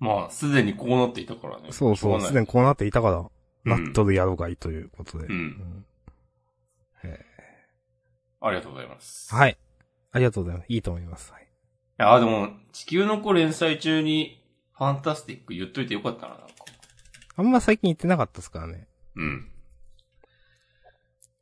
[0.03, 1.71] まあ、すでにこうなっていたからね。
[1.71, 3.29] そうそう、すでにこうなっていたから、うん
[3.65, 5.27] なっとるやろがいということで。
[5.27, 5.87] うんうん
[8.45, 9.33] ありがとうございます。
[9.33, 9.57] いはい。
[10.11, 10.67] ありがとうございます。
[10.69, 11.33] いいと思います。
[11.33, 11.47] はい。
[11.97, 16.47] や、でも、地球の子連載中に、ファンタスティック言っといてよかったな、なんか。
[17.37, 18.89] あんま最近言ってなかったですからね。
[19.15, 19.49] うん。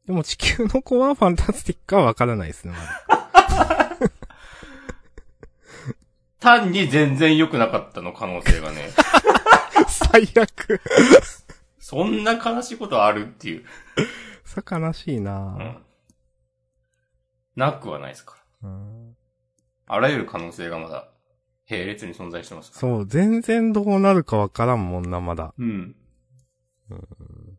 [0.07, 2.75] でも地球の子はファンタスティックはわからないですね、
[3.09, 4.11] まだ。
[6.41, 8.91] 単に全然良くなかったの可能性がね。
[9.89, 10.81] 最悪。
[11.79, 13.65] そんな悲しいことあるっていう。
[14.45, 15.77] さ、悲しいな、うん。
[17.57, 19.17] なくはないですかうん
[19.87, 21.09] あらゆる可能性がまだ、
[21.69, 22.81] 並列に存在してますから。
[22.81, 25.53] そう、全然どうなるかわからんもんな、まだ。
[25.59, 25.97] うん。
[26.91, 27.09] うん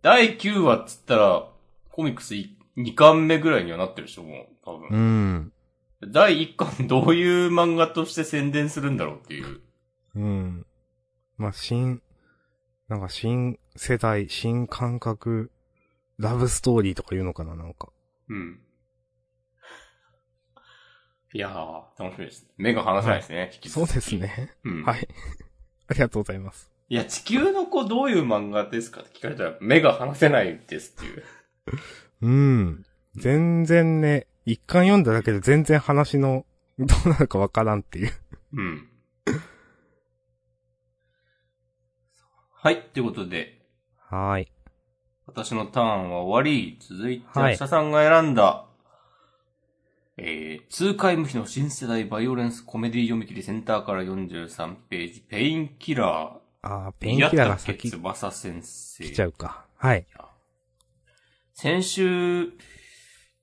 [0.01, 1.47] 第9話っつったら、
[1.91, 4.97] コミックス2巻目ぐらいにはなってるでしょ、もう、多う分。
[4.97, 5.53] ん。
[6.07, 9.61] 第1巻どういう漫画として宣伝するんだろうっていう。
[10.15, 10.65] うん。
[11.37, 12.01] まあ、新、
[12.87, 15.51] なんか新世代、新感覚、
[16.17, 17.89] ラブストーリーとか言うのかな、なんか。
[18.29, 18.59] うん。
[21.33, 22.45] いやー、楽しみです。
[22.57, 24.15] 目が離せないですね、引きそうです。
[24.17, 24.53] ね。
[24.65, 24.83] うん。。
[24.83, 25.07] はいい。
[25.87, 26.69] ありがとうございます。
[26.89, 31.23] いや、地球の子どういう漫画ですかって聞かれたら、目が離せないですっていう。
[32.21, 32.85] うん。
[33.15, 36.45] 全然ね、一巻読んだだけで全然話の、
[36.79, 38.11] どうなるかわからんっていう。
[38.53, 38.87] うん。
[42.53, 43.61] はい、ということで、
[43.97, 44.47] はーい。
[45.25, 48.65] 私のターンは終わり、続いて、はい明日さんが選んだ、
[50.17, 56.91] えー、痛快無比の新世代バイオレンスコメディ読み切りセンターから43ページ、ペインキラあー、ー。
[56.93, 59.03] ペインキラーが先先翼先生。
[59.03, 59.65] 来ちゃうか。
[59.77, 60.05] はい。
[61.53, 62.51] 先週、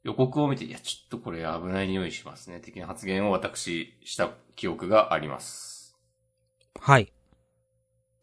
[0.09, 5.99] 予告を見て、いや、ちょっとこれ危ない匂いしますね、的な発言を私した記憶があります。
[6.81, 7.03] はい。
[7.03, 7.07] っ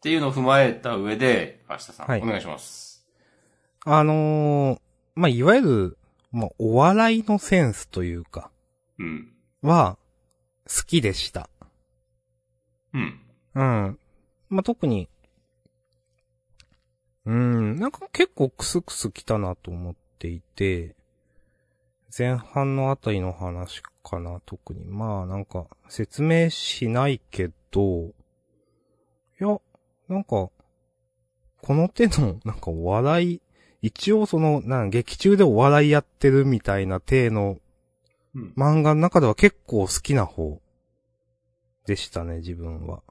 [0.00, 3.06] ていうのを踏まえた上で、明日さん、はいお願いします。
[3.84, 4.80] あのー、
[5.14, 5.98] まあ、いわゆる、
[6.32, 8.50] まあ、お笑いのセンスというか、
[8.98, 9.32] うん。
[9.62, 9.96] は、
[10.64, 11.48] 好きでした。
[12.94, 13.20] うん。
[13.54, 13.98] うん。
[14.48, 15.08] まあ、特に、
[17.26, 20.95] うん、なんか結構クスクス来たなと思っていて、
[22.16, 24.84] 前半のあたりの話かな、特に。
[24.84, 28.12] まあ、なんか、説明しないけど、い
[29.38, 29.60] や、
[30.08, 30.50] なんか、
[31.62, 33.40] この手の、 なんかお笑い、
[33.82, 37.58] 一応その、なん劇中でお笑いやってるみたいな体の
[38.34, 38.54] うん。
[38.56, 40.60] 漫画の中では結構好きな方
[41.86, 43.02] でしたね、自分は。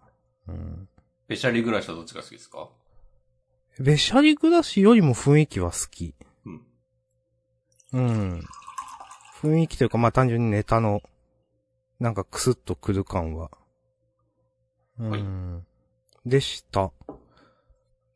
[0.48, 0.90] うん。
[1.28, 2.70] ペシャリ暮らしはどっちが好きですか？
[3.80, 6.14] べしゃり暮らしよりも雰囲気は好き。
[6.46, 6.66] うん。
[7.94, 8.44] うん。
[9.46, 11.02] 雰囲気というか、まあ単純にネタの、
[12.00, 13.52] なんかクスッとくる感は。
[15.00, 15.66] うん。
[16.26, 16.92] でした。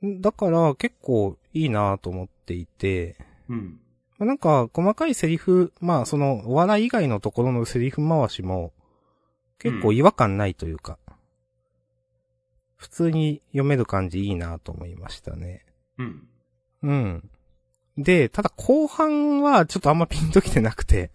[0.02, 3.80] だから結構いいなと思っていて、うん。
[4.18, 8.74] まあなんか細かいセリフ、まあそのお笑い以外のところのセリフ回しも
[9.60, 10.98] 結構違和感ないというか、
[12.76, 15.66] 普通に読める感じいいなと思いましたね。
[15.98, 16.28] うん。
[16.82, 17.30] うん。
[17.98, 21.12] で、ただ後半はちょっとあんまピンときてなくて、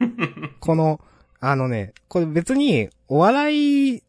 [0.60, 1.00] この、
[1.40, 4.02] あのね、これ別にお笑い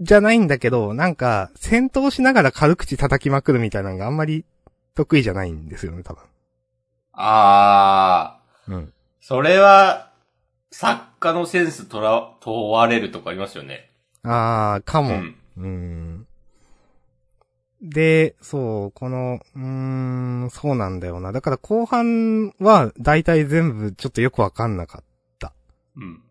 [0.00, 4.44] じゃないんだけど、なんか戦闘しながら軽口叩きまくるみたいなのがあんまり
[4.94, 6.22] 得意じゃないんですよね、多分。
[7.12, 8.74] あー。
[8.74, 8.92] うん。
[9.20, 10.12] それは、
[10.70, 13.90] 作家のセンスとら、問われるとかありますよね。
[14.22, 15.14] あー、かも。
[15.14, 15.36] うん。
[15.56, 16.26] うん。
[17.82, 19.62] で、そう、この、うー
[20.46, 21.32] ん、そうなんだよな。
[21.32, 25.04] だから後半は大体全部ちょっとよくわかんなかっ
[25.96, 26.22] うん。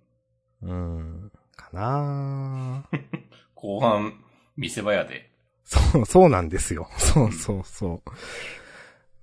[0.61, 0.67] た。
[0.67, 1.31] うん。
[1.55, 2.99] かなー
[3.55, 4.23] 後半、
[4.57, 5.31] 見せ場やで。
[5.63, 6.87] そう、そうなんですよ。
[6.97, 8.11] そうそうそう。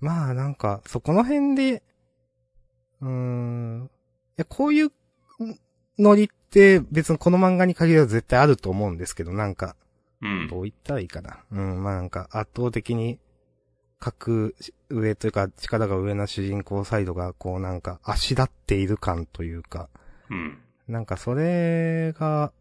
[0.01, 1.83] まあなんか、そこの辺で、
[3.01, 3.85] うーん。
[3.85, 3.89] い
[4.37, 4.93] や、こういう
[5.99, 9.77] ノリって別にこの漫画に限らず絶対あると思うんですけど、なんか、
[10.21, 10.49] うん。
[10.49, 11.45] どう言ったらいいかな。
[11.51, 13.19] うん、まあなんか圧倒的に、
[13.99, 14.57] 格
[14.89, 19.89] 上というか力が上な主人公サイドがこうなんか足立っている感というか、
[20.33, 20.59] うん。
[20.89, 22.53] なんかそれが、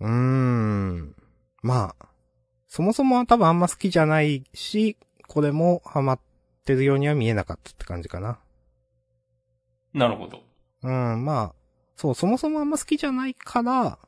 [0.00, 1.14] うーん、
[1.62, 2.06] まあ、
[2.66, 4.96] そもそもは多分あんま好きじゃないし、
[5.28, 6.20] これもハマっ
[6.64, 8.38] てるようには見えなかったって感じかな。
[9.92, 10.42] なるほど。
[10.82, 11.54] うん、まあ、
[11.96, 13.98] そう、そもそもあんま好きじゃないから、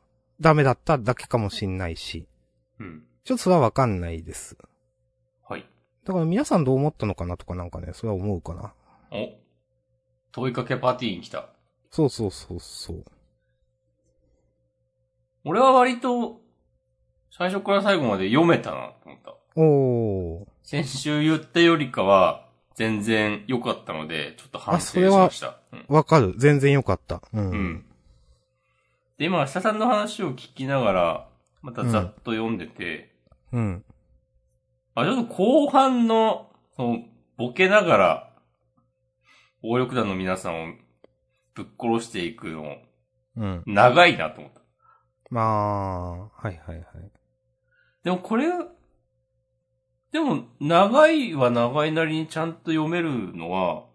[0.40, 2.26] ダメだっただけかもしんないし。
[2.80, 3.04] うん。
[3.24, 4.56] ちょっとそれはわかんないです。
[5.46, 5.66] はい。
[6.04, 8.74] だから皆さんどう思ったのかなとかなんかね、それは思うかな。
[9.12, 9.43] お。
[10.34, 11.46] 問いかけパーティーに来た。
[11.90, 13.04] そうそうそうそう。
[15.44, 16.40] 俺は割と、
[17.30, 19.34] 最初から最後まで読めたなと思った。
[19.56, 20.46] おー。
[20.64, 25.58] 先週言ったよりかは、全然良かったので、ちょっと反省しました。
[25.72, 25.84] うん。
[25.88, 26.34] わかる。
[26.36, 27.22] 全然よかった。
[27.32, 27.50] うん。
[27.50, 27.84] うん。
[29.18, 31.28] で、今、明日さんの話を聞きながら、
[31.62, 33.12] またざっと読んでて、
[33.52, 33.84] うん。
[34.96, 36.98] あ、ちょっと後半の、その、
[37.36, 38.33] ボケながら、
[39.64, 40.66] 暴力団の皆さんを
[41.54, 42.76] ぶっ殺していくの、
[43.38, 43.62] うん。
[43.66, 44.60] 長いなと思った。
[45.30, 46.84] まあ、はいはいはい。
[48.04, 48.50] でもこれ、
[50.12, 53.86] でも、長いは長いなりにちゃんと読めるのは、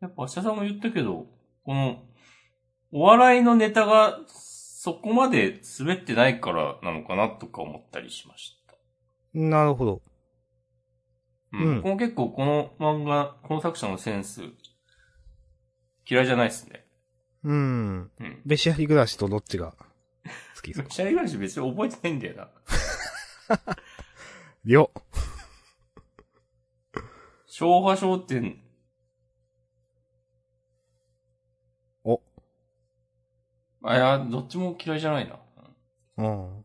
[0.00, 1.26] やっぱ、明日さんも言ったけど、
[1.62, 2.04] この、
[2.90, 8.74] お笑いのネタが、そこまで滑ってないからなのかなとか思ったりしました。
[9.34, 10.13] なるほど。
[11.58, 11.68] うん。
[11.68, 14.42] うん僕も結構この漫画、この作者のセンス、
[16.08, 16.84] 嫌いじゃないですね。
[17.44, 18.10] うん。
[18.20, 18.42] うん。
[18.44, 19.72] ベシアリ暮らしとどっちが
[20.56, 20.90] 好きですか？
[20.90, 22.48] シャリ暮らし別に覚えてないんだよな。
[24.64, 24.90] よ。
[27.46, 28.60] 昭和商店。
[32.02, 32.20] お。
[33.82, 35.38] あ、いや、どっちも嫌いじゃないな。
[36.16, 36.58] うん。
[36.58, 36.64] うん。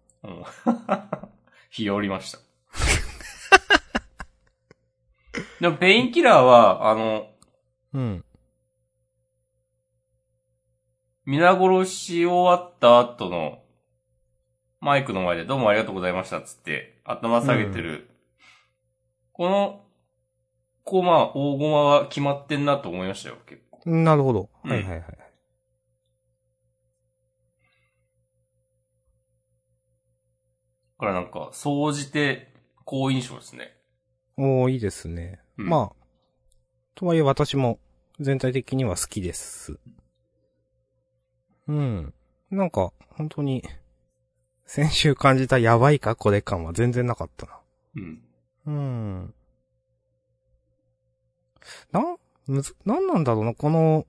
[1.69, 2.39] 日和りました。
[5.59, 7.27] でも、ペインキラーは、あの、
[7.93, 8.25] うん。
[11.25, 13.59] 皆殺し終わった後の、
[14.79, 18.09] マイクの前でどうもありがとうございましたっつって、頭下げてる。
[19.33, 19.85] この、
[20.85, 23.89] こうまあ、大駒は決まってんなと思いましたよ、結構。
[23.89, 24.49] なるほど。
[24.63, 25.01] うんはいはいはい。
[25.01, 25.15] だ
[30.97, 32.53] からなんか、総じて、
[32.85, 33.75] 好印象ですね。
[34.37, 35.41] おー、いいですね。
[35.59, 35.95] うんまあ、
[36.95, 37.79] とはいえ私も
[38.19, 39.77] 全体的には好きです。
[41.67, 42.13] うん。
[42.49, 43.63] なんか、本当に、
[44.65, 47.59] 先週感じたやばいかこれ感は全然なかったな。
[47.95, 48.21] うん。
[48.67, 49.33] うん。
[51.91, 52.17] な、
[52.47, 54.07] むず、なんなんだろうな、この、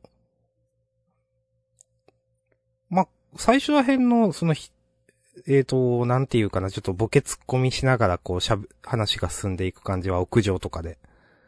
[2.88, 4.70] ま、最初ら辺の、そのひ、
[5.48, 10.98] えーと、なんていうかな、ちょっとボケ突っ込みしながら、こう、しゃぶ、話が進んでいく感じは屋上とかで。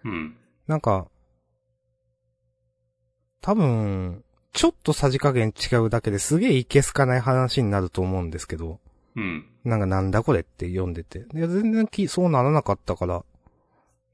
[0.04, 0.36] うん。
[0.66, 1.08] なんか、
[3.40, 8.78] 多分、ちょっとさじ加減違うだけですげえいけすかない話になると思うんですけど、
[9.16, 9.46] うん。
[9.64, 11.26] なんかなんだこれって読んでて。
[11.34, 13.24] いや、全然き、そうならなかったから、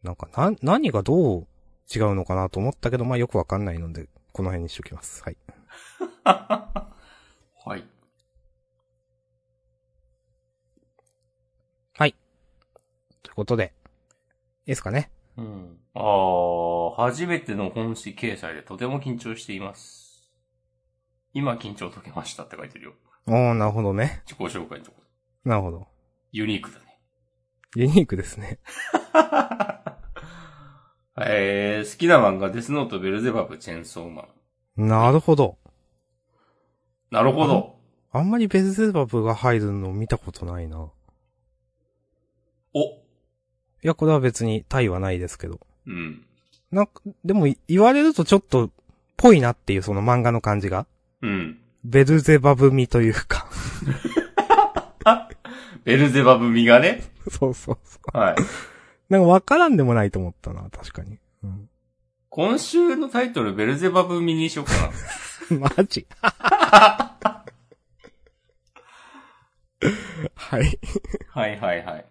[0.03, 1.47] なんかな、何がどう
[1.95, 5.23] 違うのかなと思ったけど、まあよくわかんないので、この辺にしときます。
[5.23, 5.37] はい。
[11.95, 12.15] はい。
[13.23, 13.73] ということで、
[14.67, 15.11] いいですかね。
[15.39, 15.79] うん。
[15.95, 16.01] あ
[17.01, 20.31] あ、初めての本誌掲載でとても緊張しています。
[21.33, 22.93] 今緊張解けましたって書いてるよ。
[23.27, 24.23] おー、なるほどね。
[24.27, 24.97] 自己紹介のとこ
[25.45, 25.51] ろ。
[25.51, 25.87] なるほど。
[26.33, 26.85] ユニークだね。
[27.77, 28.59] ユニークですね。
[31.21, 34.29] えー、好きな漫画デスノートベルゼバブチェンソーマ
[34.77, 34.89] ン。
[34.89, 35.59] なるほど。
[37.11, 37.79] なるほど。
[38.11, 40.91] あんまりベルゼバブが入るの見たことないな。
[42.75, 43.08] お。
[43.83, 45.61] いや、これは別にタイはないですけど。
[45.87, 46.25] うん。
[46.71, 48.71] なんか、でもい言われるとちょっと、
[49.17, 50.87] ぽいなっていうその漫画の感じが。
[51.23, 51.59] うん。
[51.85, 53.49] ベルゼバブ味というか。
[55.85, 57.03] ベルゼバブ味がね？
[57.31, 58.19] そうそうそう。
[58.19, 58.37] はい。
[59.09, 61.19] なんかわからんでもないと思ったな、確かに。
[61.43, 61.69] うん。
[62.29, 64.73] 今週のタイトルベルゼバブ味にしようか
[65.51, 65.69] な。
[65.77, 66.07] マジ？
[70.35, 70.79] はい。
[71.31, 71.85] はいはいはい。
[71.85, 72.07] はい。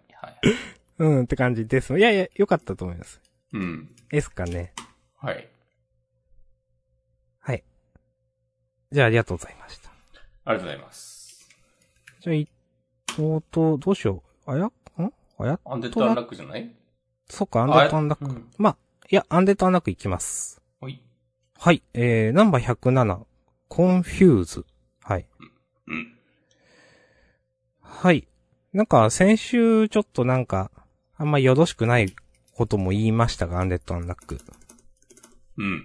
[0.98, 1.96] うん、って感じです。
[1.98, 3.20] いやいや、よかったと思います。
[3.52, 3.94] うん。
[4.10, 4.72] ですかね。
[5.16, 5.48] はい。
[7.38, 7.64] はい。
[8.90, 9.90] じゃあありがとうございました。
[10.44, 11.48] ありがとうございます。
[12.20, 12.48] じゃあ、い、
[13.06, 14.50] とうとう、どうしよう。
[14.50, 14.72] あやん？
[15.40, 16.74] あやアンデッドアンラックじゃない？
[17.28, 18.24] そっか、アンデッドアンラック。
[18.24, 18.76] うんまあ、
[19.08, 20.60] いや、アンデッドアンラックいきます。
[20.80, 21.00] はい。
[21.56, 23.24] はい、えー、ナンバー107、
[23.68, 24.64] コンフューズ。
[25.02, 25.28] はい。
[25.86, 26.18] うん。
[27.80, 28.26] はい。
[28.72, 30.70] なんか、先週、ちょっとなんか、
[31.18, 32.14] あんまよろしくない
[32.54, 34.38] ことも言いましたが、アンデッドアンラック。
[35.58, 35.84] うん。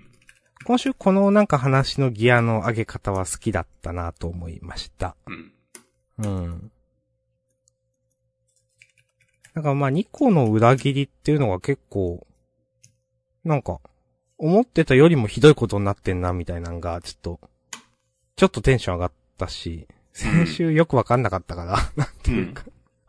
[0.65, 5.15] 今週、このなんか話のギアの上げ方は好きだったなと思いました。
[5.27, 5.51] うん。
[6.19, 6.71] うん。
[9.55, 12.25] なんかまあ、2個の裏切りっていうのが結構、
[13.43, 13.81] なんか、
[14.37, 17.39] 思ってたよりもひどいことになってんな、みたいなのが、ちょっと、
[18.35, 22.63] ちょっとテンション上がったし、先週よくわかんなかったから、 なんていうか、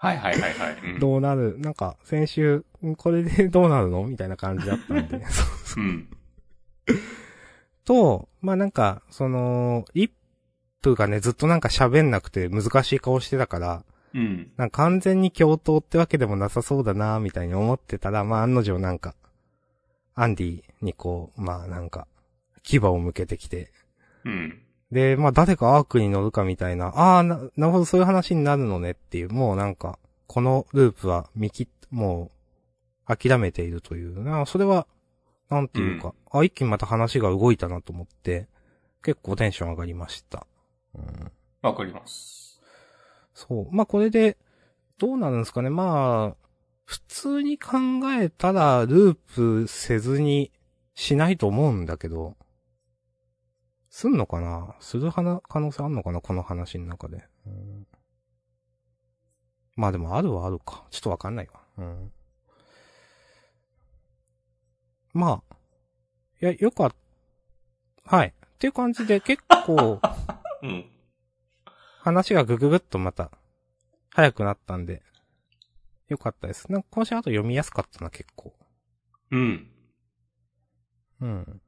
[0.05, 0.77] はいはいはいはい。
[0.95, 0.99] うん。
[1.01, 4.05] どうなる、なんか、先週、んこれで どうなるの？
[4.05, 5.25] みたいな感じだったんで。
[5.27, 5.45] そ
[5.81, 6.09] ううん。
[7.85, 10.11] と、まあなんか、その、リッ
[10.83, 13.85] プがね、ずっとなんか喋んなくて難しい顔してたから、
[14.15, 14.53] うん。
[14.57, 19.15] なんか完全に共闘ってわけでもなさそうだなみたいに思ってたら、まあ案の定なんか、
[20.15, 22.07] アンディにこう、まあなんか、
[22.63, 23.73] 牙を向けてきて、
[24.25, 24.61] うん。
[24.95, 32.31] で、まあ誰かアークに乗るかみたいな、ああ、な、なるほどそういう話になるのねっていう、もうなんか、このループは見切っ、も
[33.09, 34.87] う、諦めているという、な、それは、
[35.51, 38.47] なんていうか、あ、一気にまた話が動いたなと思って、
[39.03, 40.47] 結構テンション上がりました。
[40.95, 41.33] うん。
[41.61, 42.63] わかります。
[43.35, 43.75] そう。
[43.75, 44.39] まあ、これで、
[44.99, 45.71] どうなるんですかね。
[45.71, 46.47] まあ、
[46.85, 47.73] 普通に考
[48.17, 50.53] えたら、ループせずに
[50.95, 52.37] しないと思うんだけど、
[53.97, 54.75] すんのかな？
[54.81, 56.21] するはな可能性あんのかな？
[56.21, 57.29] この話の中で。
[57.47, 57.87] うん、
[59.77, 60.85] まあでもあるはあるか。
[60.91, 61.61] ちょっとわかんないわ。
[61.79, 62.13] うん。
[65.13, 65.57] まあ。
[66.43, 66.95] いや、よかっ
[68.05, 68.17] た。
[68.17, 68.35] はい。
[68.35, 70.01] っていう感じで結構、
[70.63, 70.91] うん。
[72.01, 73.31] 話がぐぐぐっとまた、
[74.11, 75.05] 早くなったんで、
[76.09, 76.71] よかったです。
[76.73, 78.57] なんか今週あと読みやすかったな、結構。
[79.31, 79.71] うん。
[81.21, 81.61] うん。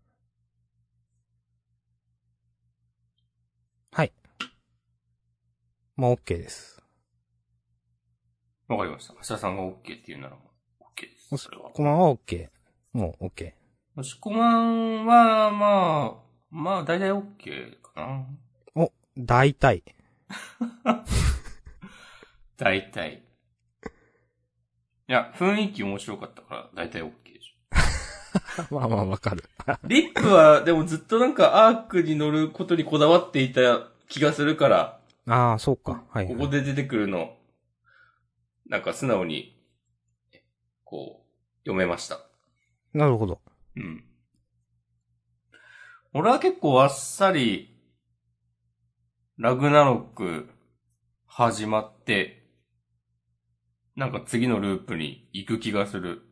[3.93, 4.13] はい。
[5.97, 6.83] もう OK です。
[8.69, 9.15] わかりました。
[9.15, 10.37] 橋田さんが OK って言うなら
[10.79, 11.31] OK です。
[11.31, 11.71] もしそれは。
[11.71, 12.49] こまんは OK。
[12.93, 13.53] もう OK。
[13.95, 18.27] もしこまんは、まあ、まあ、だいたい OK かな。
[18.75, 19.83] お、大体。
[22.59, 23.23] だいたい。
[25.09, 27.57] いや、雰囲気面白かったから、だいたい OK でし
[28.71, 29.49] まあまあわかる。
[29.67, 29.73] ょ。
[29.85, 36.05] リップは、でもずっとなんかアークに乗ることにこだわっていた気がするから、ああ、そうか。
[36.11, 36.35] はい、はい。
[36.35, 37.37] ここで出てくるの、
[38.69, 39.61] なんか素直に、
[40.85, 42.21] こう、読めました。
[42.93, 43.41] なるほど。
[43.77, 44.05] うん。
[46.15, 47.77] 俺は結構あっさり、
[49.37, 50.49] ラグナロック
[51.27, 52.49] 始まって、
[53.97, 56.23] なんか次のループに行く気がする。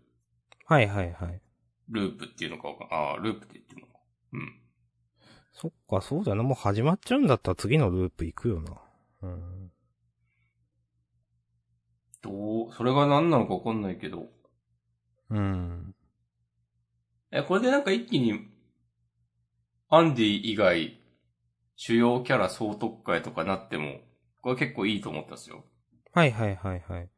[0.66, 1.40] はいはいはい。
[1.90, 3.99] ループっていうのかわかんああ、ループって言ってるのか。
[4.32, 4.61] うん。
[5.53, 6.42] そっか、そうだよな。
[6.42, 8.84] もう始まっちゃうんだったら次のループ行くよな。
[9.25, 9.70] うん。
[12.22, 14.29] どう、それが何なのかわかんないけど。
[15.31, 15.95] うん。
[17.31, 18.49] え、これでなんか一気に、
[19.89, 21.01] アンディ以外、
[21.77, 24.01] 主要キャラ総特会とかなっても、
[24.43, 25.64] これ結構いいと思ったんですよ。
[26.12, 27.09] はいはいはいはい。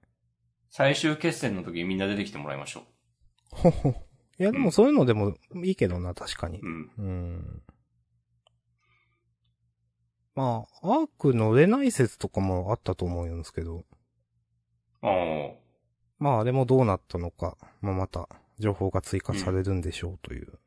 [0.71, 2.85] 最終決戦の時にみんな出てきてもらいましょ
[3.51, 3.91] ほほ。
[4.39, 5.35] いやでもそういうのでも
[5.65, 6.67] いいけどな、確かにう。。
[6.67, 6.91] うん。
[6.99, 7.63] うん。
[10.37, 13.87] まあ、アーク乗れない説とかもあったと思うんですけど。
[15.01, 15.55] ああ。
[16.19, 18.29] まあでもどうなったのか、まあまた
[18.59, 20.59] 情報が追加されるんでしょうという。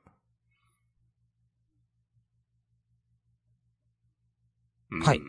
[4.92, 5.20] うんはい。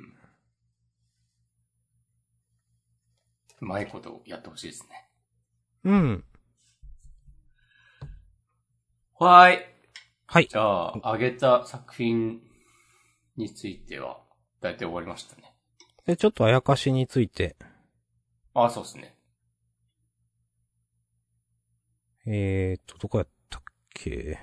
[3.61, 5.07] うまいことやってほしいですね。
[5.84, 6.24] うん。
[9.18, 9.59] はーい。
[10.26, 10.49] はい。
[10.49, 12.41] じゃあ、あげた作品
[13.36, 14.30] については、
[14.61, 15.55] だいたい終わりましたね。
[16.07, 17.57] で、ちょっとあやかしについて、
[18.55, 19.17] ああ、そうですね。
[22.27, 23.63] えーと、どこやったっ
[23.95, 24.39] け？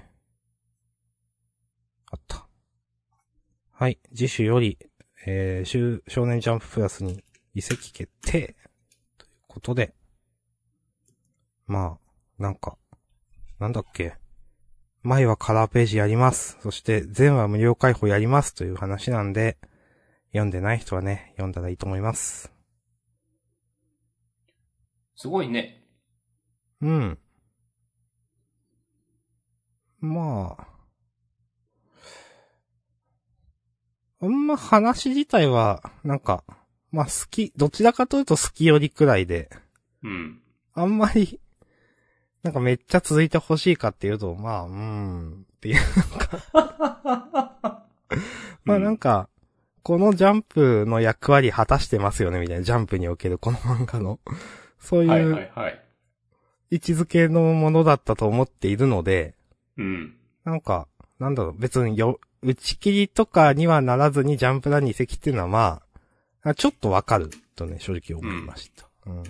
[2.09, 2.47] あった。
[3.71, 3.99] はい。
[4.15, 4.79] 次週より、
[5.25, 8.55] えー、週少年ジャンププラスに移籍決定
[9.17, 9.93] ということで、
[11.65, 11.99] ま
[12.39, 12.77] あ、なんか、
[13.59, 14.15] なんだっけ？
[15.03, 16.57] 前はカラーページやります。
[16.61, 19.57] そして、全話無料開放やりますという話なんで、
[20.31, 22.51] 読んでない人はね、読んだらいいと思います。
[25.15, 25.83] すごいね。
[26.81, 27.17] うん。
[29.99, 30.67] まあ。
[34.19, 36.43] あんま話自体は、なんか、
[36.91, 39.49] まあ好き、どちらかというと好きよりくらいで、
[40.03, 40.41] うん。
[40.73, 41.39] あんまり、
[42.43, 45.77] なんかめっちゃ続いてほしいかっていうと、まあ、うーん、っていう。
[48.63, 49.29] まあなんか、
[49.87, 52.63] このジャンプの役割果たしてますよね、みたいな。
[52.63, 54.19] ジャンプにおけるこの漫画の。
[54.81, 55.49] そうはいいう。
[56.71, 59.33] 位置づけのものだったと思っているので、
[59.77, 60.17] うん。
[60.43, 65.81] なんか、なんだろう、別によ、打ち切りとかにはならずにジャンプランに移籍っていうのはま
[66.43, 68.89] あ、あちょっとわかるとね、正直思いました。
[69.05, 69.23] うん。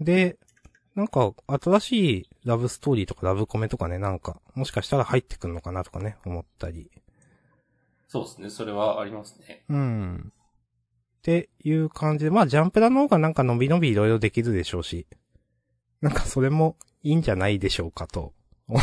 [0.00, 0.38] で、
[0.96, 6.90] なんか、新しいラブストーリーとかラブコメとかね、なんか、もしかしたら入ってくるのかなとかね、思ったり。
[8.08, 8.50] そうですね。
[8.50, 9.64] それはありますね。
[9.68, 10.32] うん。
[10.32, 10.32] っ
[11.22, 15.06] ていう感じで、まあ、ジャンプラの方がなんか伸び伸びいろいろできるでしょうし、
[16.00, 18.32] なんかそれもいいんじゃないでしょうかと、
[18.68, 18.82] 思っ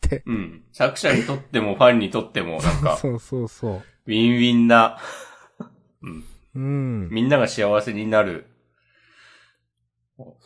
[0.00, 0.22] て。
[0.26, 0.64] うん。
[0.72, 3.82] 作者にとってもファンにとっても、なんか、 そうそうそう。
[4.06, 4.98] ウィンウィンな、
[6.02, 6.24] うん。
[6.54, 6.60] う
[7.06, 7.08] ん。
[7.10, 8.46] みんなが幸せになる。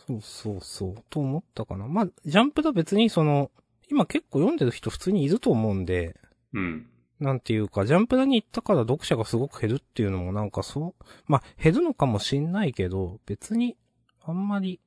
[0.07, 0.95] そうそうそう。
[1.09, 1.87] と思ったかな。
[1.87, 3.51] まあ、ジャンプだ別にその、
[3.89, 6.15] 今結構読んでる人普通にいると思うんで、
[6.53, 6.89] うん。
[7.19, 13.75] なんていうか、ジャンプだに行ったから読者がすごく減るっていうのもなんかそう、まあ、減るのかもしんないけど、別に、
[14.23, 14.79] あんまり、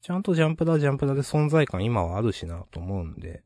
[0.00, 3.42] ちゃんとジャンプだジャンプだで存在感今はあるしなと思うんで、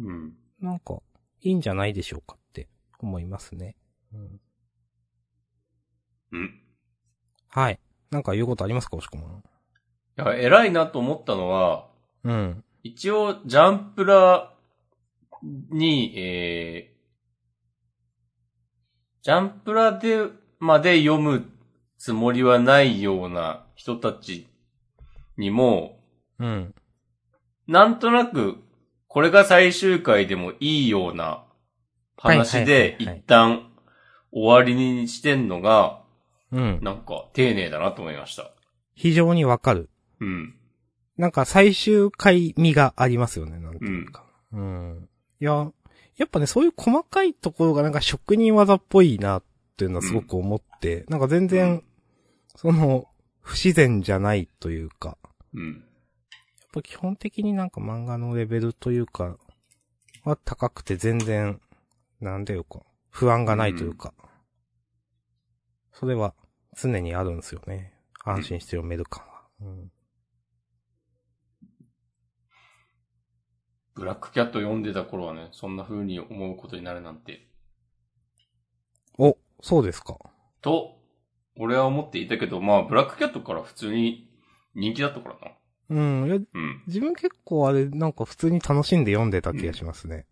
[0.00, 0.34] うん。
[0.60, 1.00] なんか、
[1.40, 2.68] いいんじゃないでしょうかって
[3.00, 3.76] 思いますね。
[4.14, 4.40] うん、
[6.32, 6.60] うん。
[7.48, 7.80] はい。
[8.10, 9.38] なんか言うことありますか、おしこまん。
[9.38, 9.42] い
[10.16, 11.88] や、偉いなと思ったのは、
[12.22, 12.64] うん。
[12.84, 14.54] 一応、ジャンプラ
[15.42, 16.94] に、え
[19.22, 20.26] ジャンプラで、
[20.60, 21.44] まで読む
[21.98, 24.48] つもりはないような人たち
[25.36, 26.00] にも、
[26.38, 26.74] うん。
[27.66, 28.58] なんとなく、
[29.08, 31.44] これが最終回でもいいような
[32.16, 33.68] 話で一旦
[34.32, 36.02] 終わりにしてんのが、
[36.50, 36.78] うん。
[36.82, 38.52] なんか丁寧だなと思いました。
[38.94, 39.90] 非常にわかる。
[40.20, 40.54] うん。
[41.16, 44.24] なんか最終回味がありますよね、なんていうか。
[44.52, 45.08] うん。
[45.40, 45.70] いや、
[46.18, 49.42] やっぱね、そういう細かいところがなんか職人技っぽいなっ
[49.76, 51.84] ていうのはすごく思って、なんか全う然ん、
[52.56, 53.06] その、
[53.40, 55.16] 不自然じゃないというか、
[55.54, 55.74] うん。
[55.74, 55.82] やっ
[56.72, 59.38] ぱ基本的になんか漫画のレベルというか、
[60.24, 61.60] は高くて全然、
[62.20, 64.12] なんていうか、不安がないというか、
[65.92, 66.34] それは
[66.76, 67.94] 常にあるんですよね。
[68.24, 69.42] 安心して読める感は。
[69.60, 69.92] うん
[73.98, 77.48] ブラックキャット読んでた頃はね、そんな風に思うことになるなんて。
[79.18, 80.16] お、そうですか。
[80.62, 81.00] と、
[81.56, 84.30] 俺は思っていたけど、まあ、ブラックキャットから普通に
[84.76, 85.56] 人気だったからな。
[85.90, 86.26] うん。
[86.28, 86.84] いや、うん。
[86.86, 90.26] 自分結構あれ、なんか普通に楽しんで読んでた気がしますね。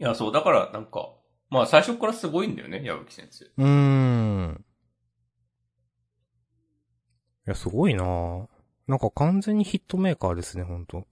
[0.00, 1.12] いや、そう、だから、なんか、
[1.50, 3.44] まあ、最初からすごいんだよね、矢吹先生。
[3.44, 4.64] うーん。
[7.46, 8.57] いや、すごいなぁ
[8.88, 11.06] なんか完全にヒットメーカーですね、ほんと。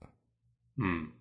[0.79, 1.13] うん。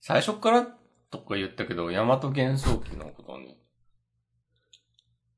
[0.00, 0.62] 最初から
[1.10, 3.58] とか言ったけど、大和幻想記のことをね、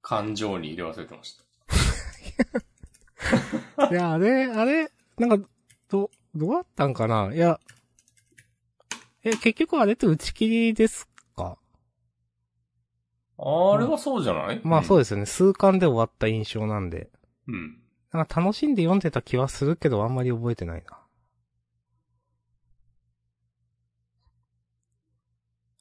[0.03, 1.45] 感情に入れ忘れてました。
[3.91, 5.49] いや、あれ、あれ、なんか、
[5.89, 7.35] ど、どうだったんかな？
[7.35, 7.59] いや、
[9.23, 11.14] え、結局あれって打ち切りですか
[13.37, 14.61] あれはそうじゃない？
[14.63, 15.27] まあそうでですよね。
[15.27, 17.11] 数巻で終わった印象なんで。
[17.13, 17.19] す。
[17.49, 17.81] うん。
[18.13, 21.01] なんか楽しんで読んでた気はするけど、あんまり覚えてないな。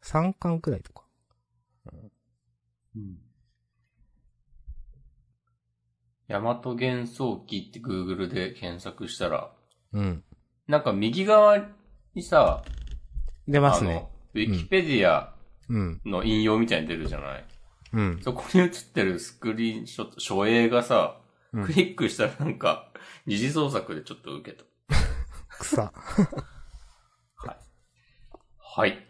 [0.03, 1.03] 3巻くらいとか。
[2.95, 3.17] うん。
[6.27, 9.51] 大和幻想記って Google で検索したら、
[9.93, 10.23] うん。
[10.67, 11.59] なんか右側
[12.15, 12.63] にさ、
[13.47, 13.91] 出ますね。
[13.91, 15.32] あの、ウィキペディアうん。
[15.69, 17.45] の引用みたいに出るじゃない、
[17.93, 18.21] うん。
[18.21, 21.19] そこに映ってるスクリーンショット、書影がさ、
[21.53, 22.91] うんクリックしたらなんか、
[23.27, 24.65] 二次創作でちょっと受けた。
[25.59, 25.83] 草。
[25.83, 25.91] は
[27.45, 27.57] い。
[28.57, 29.07] はい。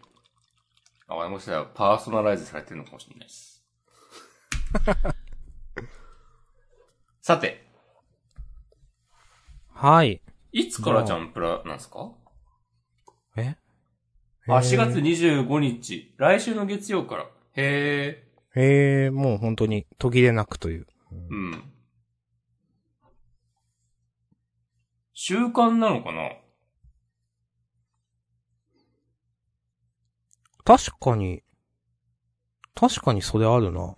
[1.08, 3.64] あ、もしかしたらパーソナライズされてるのかもしれないです。
[7.22, 7.66] さて、
[9.72, 10.20] はい。
[10.52, 12.12] いつからジャンプラなんですか？
[13.36, 13.56] え？
[14.46, 16.14] あ、4月25日。
[16.18, 17.26] 来週の月曜から。
[17.56, 18.24] へ
[18.56, 20.86] へえ、もう本当に途切れなくという。
[21.12, 21.16] ー。
[21.30, 21.62] うん。
[25.14, 26.30] 習慣なのかな？
[30.64, 31.42] 確かに、
[32.74, 33.94] 確かにそれあるな。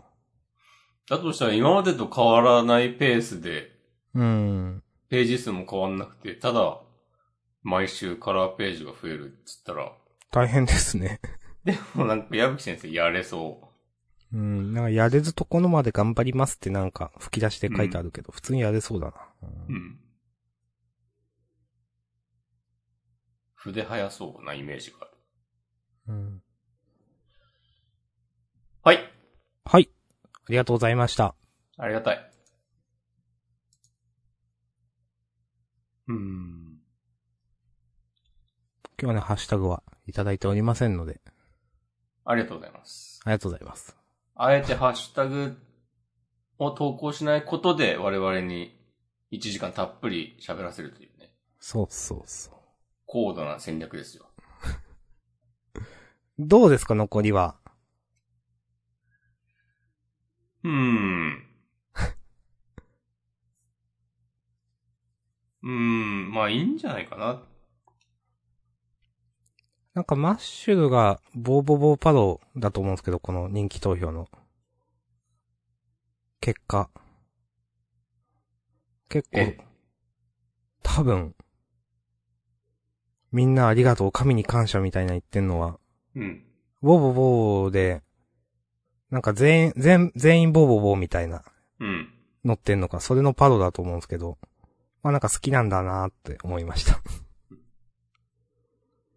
[1.08, 3.72] だとしたら今までと変わらないペースで、
[4.14, 4.82] うん。
[5.08, 6.80] ページ数も変わんなくて、ただ、
[7.62, 9.92] 毎週カラーページが増えるっつったら、
[10.30, 11.20] 大変ですね。
[11.64, 13.70] でもなんか矢吹先生やれそ
[14.32, 14.72] うん。
[14.72, 19.12] なんかやれずところまで頑張りますってなんか吹き出しで書いてあるけど、普通にやれそうだな。
[19.42, 19.72] う。
[19.72, 19.98] うん。
[23.54, 25.10] 筆早そうなイメージがある。
[26.08, 26.42] うん。
[28.82, 28.98] はい。
[29.64, 29.90] はい。
[30.24, 31.34] ありがとうございました。
[31.78, 32.30] ありがたい。
[36.08, 36.78] うーん。
[38.98, 41.20] 今日はね、ハッシュタグはいただいておりませんので、
[42.24, 43.20] ありがとうございます。
[43.24, 43.96] ありがとうございます。
[44.34, 45.56] あえてハッシュタグ
[46.58, 48.78] を投稿しないことで我々に
[49.32, 52.54] 1時間たっぷり喋らせるというね、そうそうそう。
[53.06, 54.26] 高度な戦略ですよ。
[56.38, 57.56] どうですか、残りは？
[60.64, 61.46] うーん。
[65.62, 67.42] うーん、まあいいんじゃないかな。
[69.96, 74.28] なんかマッシュルがボーボーボーパロだと思うんですけど、この人気投票の。
[76.38, 76.90] 結果。
[79.08, 79.58] 結構え、
[80.82, 81.34] 多分、
[83.32, 85.78] みんなありがとう、神に感謝みたいな言ってんのは、
[86.14, 86.44] うん。
[86.82, 88.02] ボーボーボーで、
[89.10, 91.42] なんか全員、全、全員ボーボーボーみたいな、
[91.80, 92.12] うん。
[92.44, 94.36] 乗ってんのか、それのパロだと思うんですけど、
[95.02, 97.00] まあなんか好きなんだなーって思いました。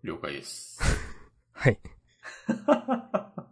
[0.03, 0.79] 了解です。
[1.51, 1.79] はい。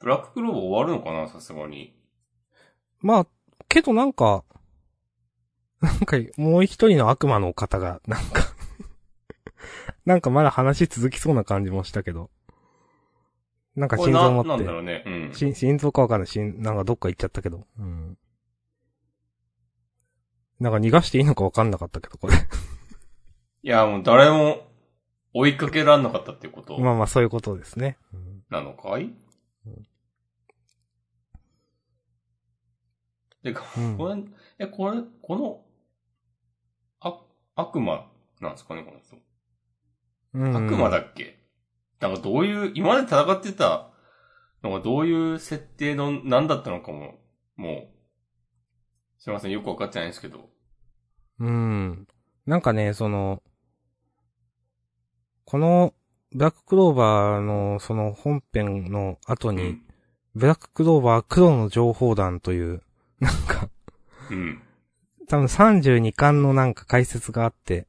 [0.00, 1.98] ブラッククローバー終わるのかなさすがに。
[3.00, 3.26] まあ、
[3.68, 4.44] けどなんか、
[5.80, 8.54] なんか、もう一人の悪魔の方が、なんか
[10.04, 12.30] なんかまだ話続きそうな感じもしたけど。
[13.76, 15.02] なんか心臓持ってんだろうね。
[15.06, 15.32] うん。
[15.32, 16.26] し心臓かわかんない。
[16.26, 17.66] 心、なんかどっか行っちゃったけど。
[17.78, 18.18] うん。
[20.64, 22.34] なんか逃がしていいのかわかんなかったけど、これ。
[22.34, 22.38] い
[23.68, 24.66] や、もう誰も
[25.34, 27.98] 追いかけらんなかったっていうことまあまあそういうことですね。
[28.12, 29.02] うんなのかい？
[29.04, 29.86] うん
[33.42, 35.60] で、こうんえ、これ、この、
[37.00, 37.20] あ、
[37.56, 38.10] 悪魔
[38.40, 39.16] なんですかね、この人。
[40.32, 41.44] うん悪魔だっけ？
[42.00, 43.90] なんかどういう、今まで戦ってた
[44.62, 47.18] のがどういう設定の何だったのかも、
[47.56, 47.88] もう、
[49.18, 50.53] すいません、よくわかってないんですけど。
[51.40, 52.06] うん。
[52.46, 53.42] なんかね、その、
[55.44, 55.94] この、
[56.32, 59.82] ブラッククローバーの、その本編の後に、うん。
[60.34, 62.82] ブラッククローバー黒の情報団という、
[63.20, 63.68] なんか、
[64.30, 64.62] うん。
[65.28, 67.86] 多分32巻のなんか解説があって、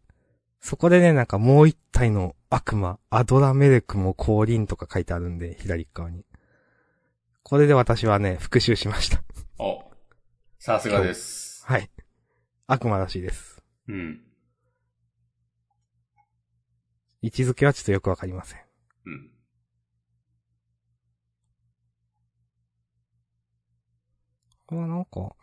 [0.62, 6.26] そこでね、なんかもう一体の悪魔、アドラメレクも降臨とか書いてあるんで、左側に。
[7.43, 9.22] これで私はね、復習しました。
[9.60, 9.84] お、
[10.58, 11.64] さすがです。
[11.66, 11.89] はい。
[12.68, 13.61] 悪魔らしいです。
[13.88, 14.22] うん。
[17.22, 18.59] 位置づけはちょっとよくわかりません。
[19.05, 19.32] うん。
[24.72, 25.36] あ、なんか、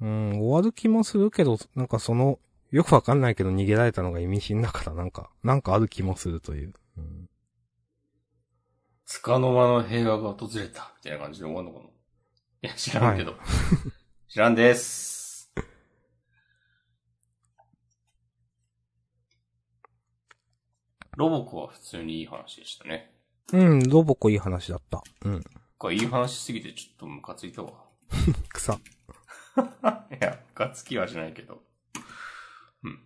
[0.00, 2.38] うん、終わる気もするけど、なんかその、
[2.70, 6.72] よくわかんないけど逃げられたのが意味深だから、なんか、なんかある気もするという。
[6.96, 7.28] うん、
[9.04, 11.90] つかの間の平和が訪れた、みたいな感じで終わるのかな
[12.62, 13.34] いや、知らんけど。
[14.28, 15.17] 知らんです。
[21.18, 23.10] ロボコは普通にいい話でしたね。
[23.52, 25.02] うん、ロボコいい話だった。
[25.24, 25.44] うん。
[25.76, 27.72] これいい話しすぎてちょっとムカついたわ。
[28.54, 28.74] 草。
[28.78, 28.78] い
[30.20, 31.60] や、ムカつきはしないけど。
[32.84, 33.02] うん。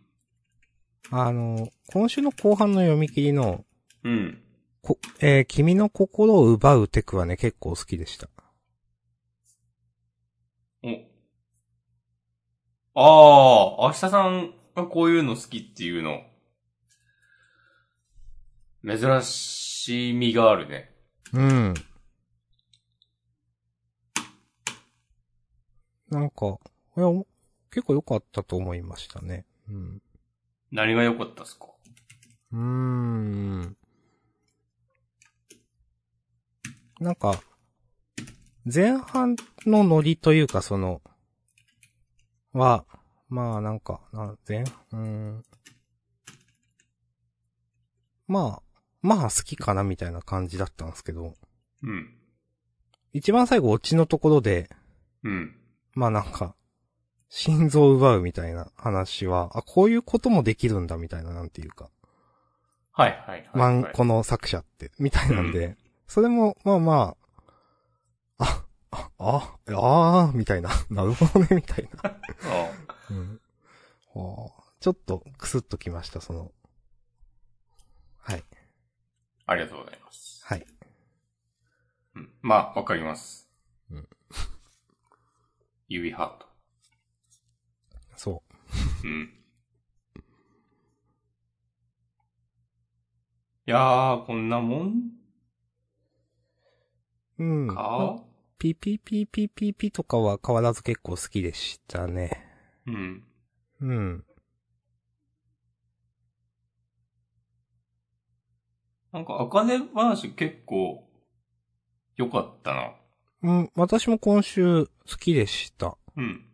[1.11, 3.65] あの、今週の後半の読み切りの、
[4.05, 4.43] うん。
[4.83, 8.29] こ、えー君の心を奪うテクはね、結構好きでした。
[10.83, 10.89] お。
[12.95, 16.21] ああ、明日さんがこういうの好きっていうの、
[18.85, 20.93] 珍しみがあるね。
[21.33, 21.74] うん。
[26.11, 26.59] なんか、
[26.97, 27.07] いや、
[27.70, 29.47] 結構良かったと思いましたね。
[29.68, 30.03] うん。
[30.70, 31.66] 何が良かったっすか？
[32.53, 33.76] うーん。
[37.01, 37.41] なんか、
[38.72, 41.01] 前半のノリというかその、
[42.53, 42.85] は、
[43.28, 45.45] まあなんか、な前、うーん。
[48.28, 48.72] まあ、
[49.03, 51.34] まあ好きかなみたいな感じだったんですけど、
[51.82, 52.14] うん。
[53.12, 54.70] 一番最後オチのところで、
[55.24, 55.57] うん。
[55.94, 56.55] まあなんか、
[57.28, 61.90] 心臓を奪うみたいな話は、あ、こういうこともできるんだみたいななんていうか。
[62.92, 63.92] はいはいはい、はい。
[63.92, 65.76] この作者って、みたいなんで、
[66.07, 67.16] それも、まあま
[68.38, 72.11] あ、あ、あ、あ、あー、みたいな、 なるほどね、みたいな。
[72.11, 72.16] あ
[73.11, 73.40] うん。
[74.14, 76.53] はあちょっと、くすっときました、その。
[79.47, 80.43] はい、ありがとうございます。
[80.45, 80.66] はい。
[82.14, 82.30] うん。
[82.43, 83.49] まあ、わかります。
[83.90, 84.09] うん。
[85.88, 86.47] 指ハート。
[88.16, 88.43] そ
[89.05, 89.34] うん。
[93.66, 95.11] いやー、こんなもん？
[97.38, 97.45] う。
[97.45, 97.68] うん。
[97.68, 98.22] か？
[98.59, 102.47] ピピピピピピとかは変わらず結構好きでしたね。
[102.86, 103.24] うん。
[103.80, 104.24] うん。
[109.13, 111.07] なんか、あかね話結構、
[112.17, 112.95] 良かったな。
[113.43, 115.99] うん、私も今週好きでした。
[116.17, 116.47] うん。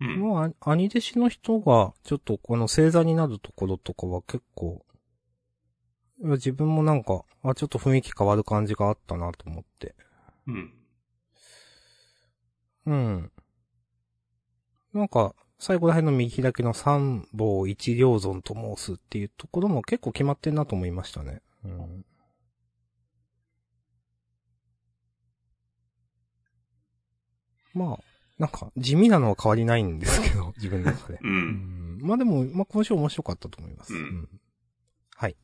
[0.00, 0.18] うん。
[0.18, 4.84] もう、あ兄弟子の人が、ちょっとこの星座になるところとかは結構、
[6.20, 9.94] 自分もなんか、あ、ちょっと雰囲気変わる感じがあったなと思って。
[10.46, 10.74] うん。
[12.86, 13.32] うん。
[14.92, 21.40] なんか、最後ら辺の右開きの三棒一両尊と申すっていうところも結構決まってんなと思いましたね。
[21.64, 22.04] うん。
[27.74, 27.98] まあ、
[28.38, 31.20] なんか、地味なのは変わりないんですけど、 自分の中で。
[31.22, 31.28] う。
[31.28, 33.94] うんんまあでも、まあ今週面白かったと思います。
[33.94, 34.28] うん
[35.14, 35.36] はい。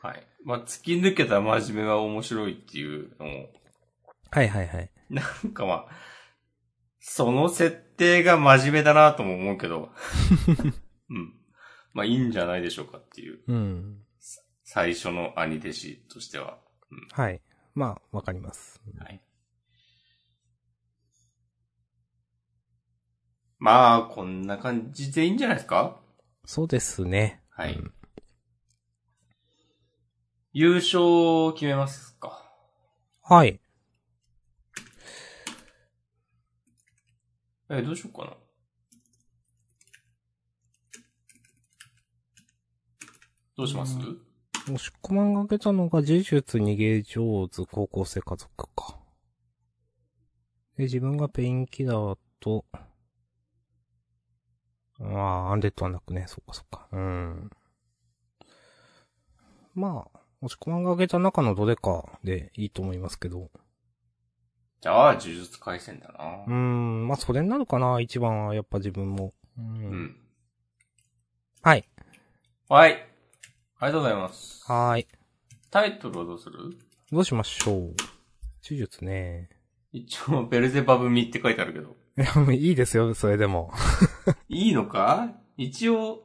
[0.00, 0.26] はい。
[0.42, 3.50] まあ、突き抜けた真面目が面白いっていうのも、
[4.30, 4.90] はいはいはい。
[5.10, 5.88] なんかまあ、
[7.08, 9.90] その設定が真面目だなとも思うけど、
[11.08, 11.34] うん。
[11.94, 14.02] まあいいんじゃないでしょうかっていう、うん。
[14.64, 16.58] 最初の兄弟子としては。
[17.12, 17.40] はい。
[17.76, 18.82] まあ、わかります。
[18.98, 19.22] はい。
[23.58, 26.00] まあ、こんな感じでいいんじゃないですか？
[26.44, 27.40] そうですね。
[27.50, 27.74] はい。
[27.74, 27.92] うん
[30.58, 32.50] 優勝決めますか。
[33.20, 33.60] はい。
[37.68, 38.36] え、どうしようかな。
[43.56, 48.98] どうします、押し込まんがけたのが、呪術逃げ上手、高校生家族か。
[50.76, 52.66] で、自分がペインキラーと、
[55.00, 56.88] ああ、アンデッドはなくね、そっかそっか。
[56.92, 57.50] うん。
[59.74, 63.50] まあ、押し込まんがけた中のどれかでいいと思いますけど。
[64.80, 66.52] じゃあ、呪術回戦だなうー。
[66.52, 69.32] ん、まあそれになるかな、一番はやっぱ自分も。
[69.58, 69.60] う。
[69.60, 70.16] うんん。
[71.62, 71.88] はい。
[72.68, 72.92] はい。
[73.78, 74.64] ありがとうございます。
[74.70, 75.06] はーい。
[75.70, 76.58] タイトルはどうする？
[77.10, 77.74] どうしましょう。
[77.74, 77.94] 呪
[78.70, 79.48] 術ね。
[79.92, 81.96] 一応、ベルゼバブミって書いてあるけど。
[82.18, 83.72] いや、もういいですよ、それでも。
[84.48, 85.30] いいのか？
[85.56, 86.22] 一応、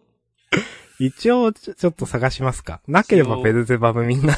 [1.00, 2.82] 一応ちょ、ちょっと探しますか。
[2.88, 4.36] なければベルゼバブみんな。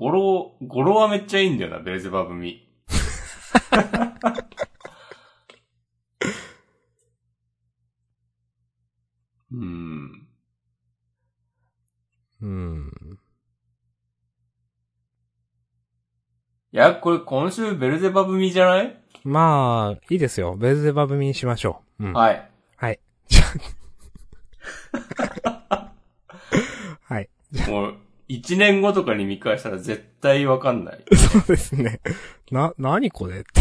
[0.00, 2.66] 語呂、語呂はめっちゃいいんだよな、ベルゼバブミ。
[9.52, 10.26] うーん。
[12.40, 12.90] うん。
[16.72, 18.98] いや、これ今週ベルゼバブミじゃない？
[19.24, 20.56] まあ、いいですよ。
[20.56, 22.06] ベルゼバブミにしましょう。
[22.06, 22.12] うん。
[22.14, 22.50] はい。
[22.76, 22.98] はい。
[27.02, 27.28] はい。
[27.68, 27.96] もう、
[28.32, 31.04] 一年後とかに見返したら絶対わかんない。
[31.16, 32.00] そうですね。
[32.52, 33.60] な、なにこれって。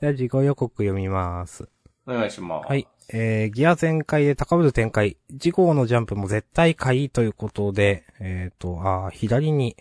[0.00, 1.68] じゃあ、自己予告読みます。
[2.06, 2.66] お願いします。
[2.66, 2.88] はい。
[3.12, 5.18] えー、ギア全開で高ぶる展開。
[5.38, 9.76] 次号のジャンプも絶対買いということで、えっ、と、あー左に、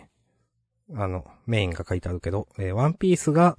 [0.94, 3.58] あの、メインが書いてあるけど、えーワンピースが、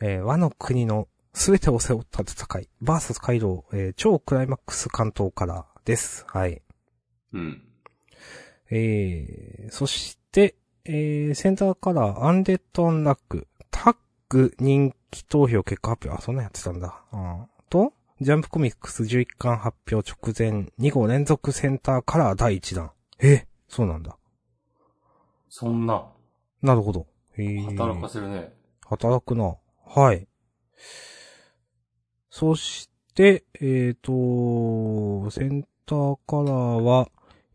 [0.00, 6.24] えーワノ国のすべてを背負った戦い、バーサスカイドウ、えー超クライマックス巻頭からです。
[6.28, 6.62] はい。
[7.34, 7.67] うん。
[8.70, 10.54] えー、そして、
[10.84, 13.96] えー、センターカラー、アンデッド・アンラック、タッ
[14.28, 17.02] グ人気投票結果発表、あ、そんなんやってたんだ。
[17.12, 22.90] うん、と、ジャンプコミックス11巻発表直前、2号連続センターカラー第1弾。
[23.20, 24.16] え、そうなんだ。
[25.48, 26.06] そんな、
[26.62, 27.06] なるほど。
[27.36, 28.52] えー、働かせるね。
[28.86, 29.56] 働くな。
[29.86, 30.26] はい。
[32.30, 37.08] そして、えっ、と、センターカラーは、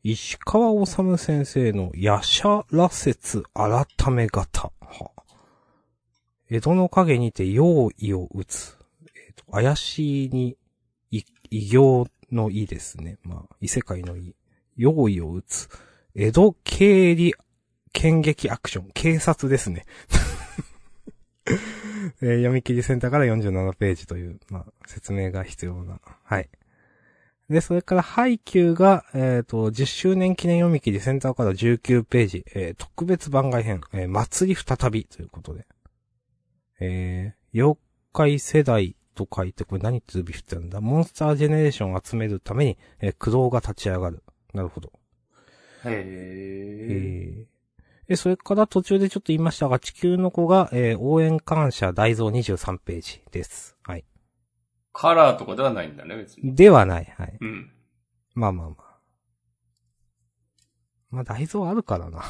[0.06, 4.74] 石川治先生のヤシャ羅説改め型。
[4.82, 5.12] は
[6.50, 8.78] 江戸の影にて用意を打つ。
[9.16, 10.58] えっ、と、怪しいに、
[11.10, 11.24] 異
[11.72, 13.18] 形の意ですね。
[13.24, 14.36] まあ、異世界の意。
[14.76, 15.70] 用意を打つ。
[16.16, 17.34] 江戸経理
[17.94, 18.90] 剣撃アクション。
[18.94, 19.86] 警察ですね。
[22.22, 26.02] えー読み切りセンターから47ページという、まあ、説明が必要な。
[26.24, 26.50] はい。
[27.54, 35.66] で、それから、ハイキューが、えっ、と、10周年記念読み切りセンターから19ページ、えー特別番外編、えー祭り再びということで。
[36.80, 37.80] えー妖
[38.12, 40.82] 怪世代と書いて、これ何って指振ってるんだ？
[40.82, 44.24] モンスタージェネレーションを集めるために、えー、駆動が立ち上がる。
[44.54, 44.92] なるほど。
[45.86, 46.88] へえ。
[46.90, 47.54] えー
[48.10, 53.73] え、それから途中でちょっと言いましたが、地球の子が、えー応援感謝大蔵23ページです。
[54.94, 55.14] はい。
[55.14, 56.56] カラーとかではないんだね、別に。
[56.56, 57.06] ではない。
[57.18, 57.38] はい。
[57.40, 57.72] うん。
[58.36, 59.00] まあまあまあ。
[61.10, 62.24] まあ大蔵あるからな。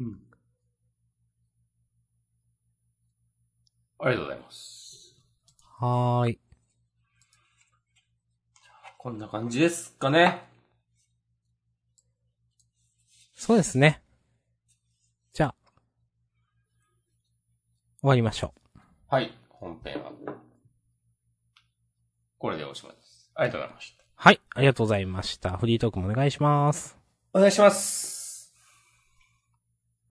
[0.00, 0.20] うん。
[4.00, 5.16] ありがとうございます。
[5.78, 6.40] はーい。
[8.98, 10.42] こんな感じですかね。
[13.34, 14.02] そうですね。
[15.32, 15.54] じゃあ、
[18.00, 18.80] 終わりましょう。
[19.08, 19.36] はい。
[19.48, 20.12] 本編は。
[22.42, 23.30] これでおしまいです。
[23.36, 24.04] ありがとうございました。
[24.16, 24.40] はい。
[24.52, 25.56] ありがとうございました。
[25.58, 26.98] フリートークもお願いします。
[27.32, 28.21] お願いします。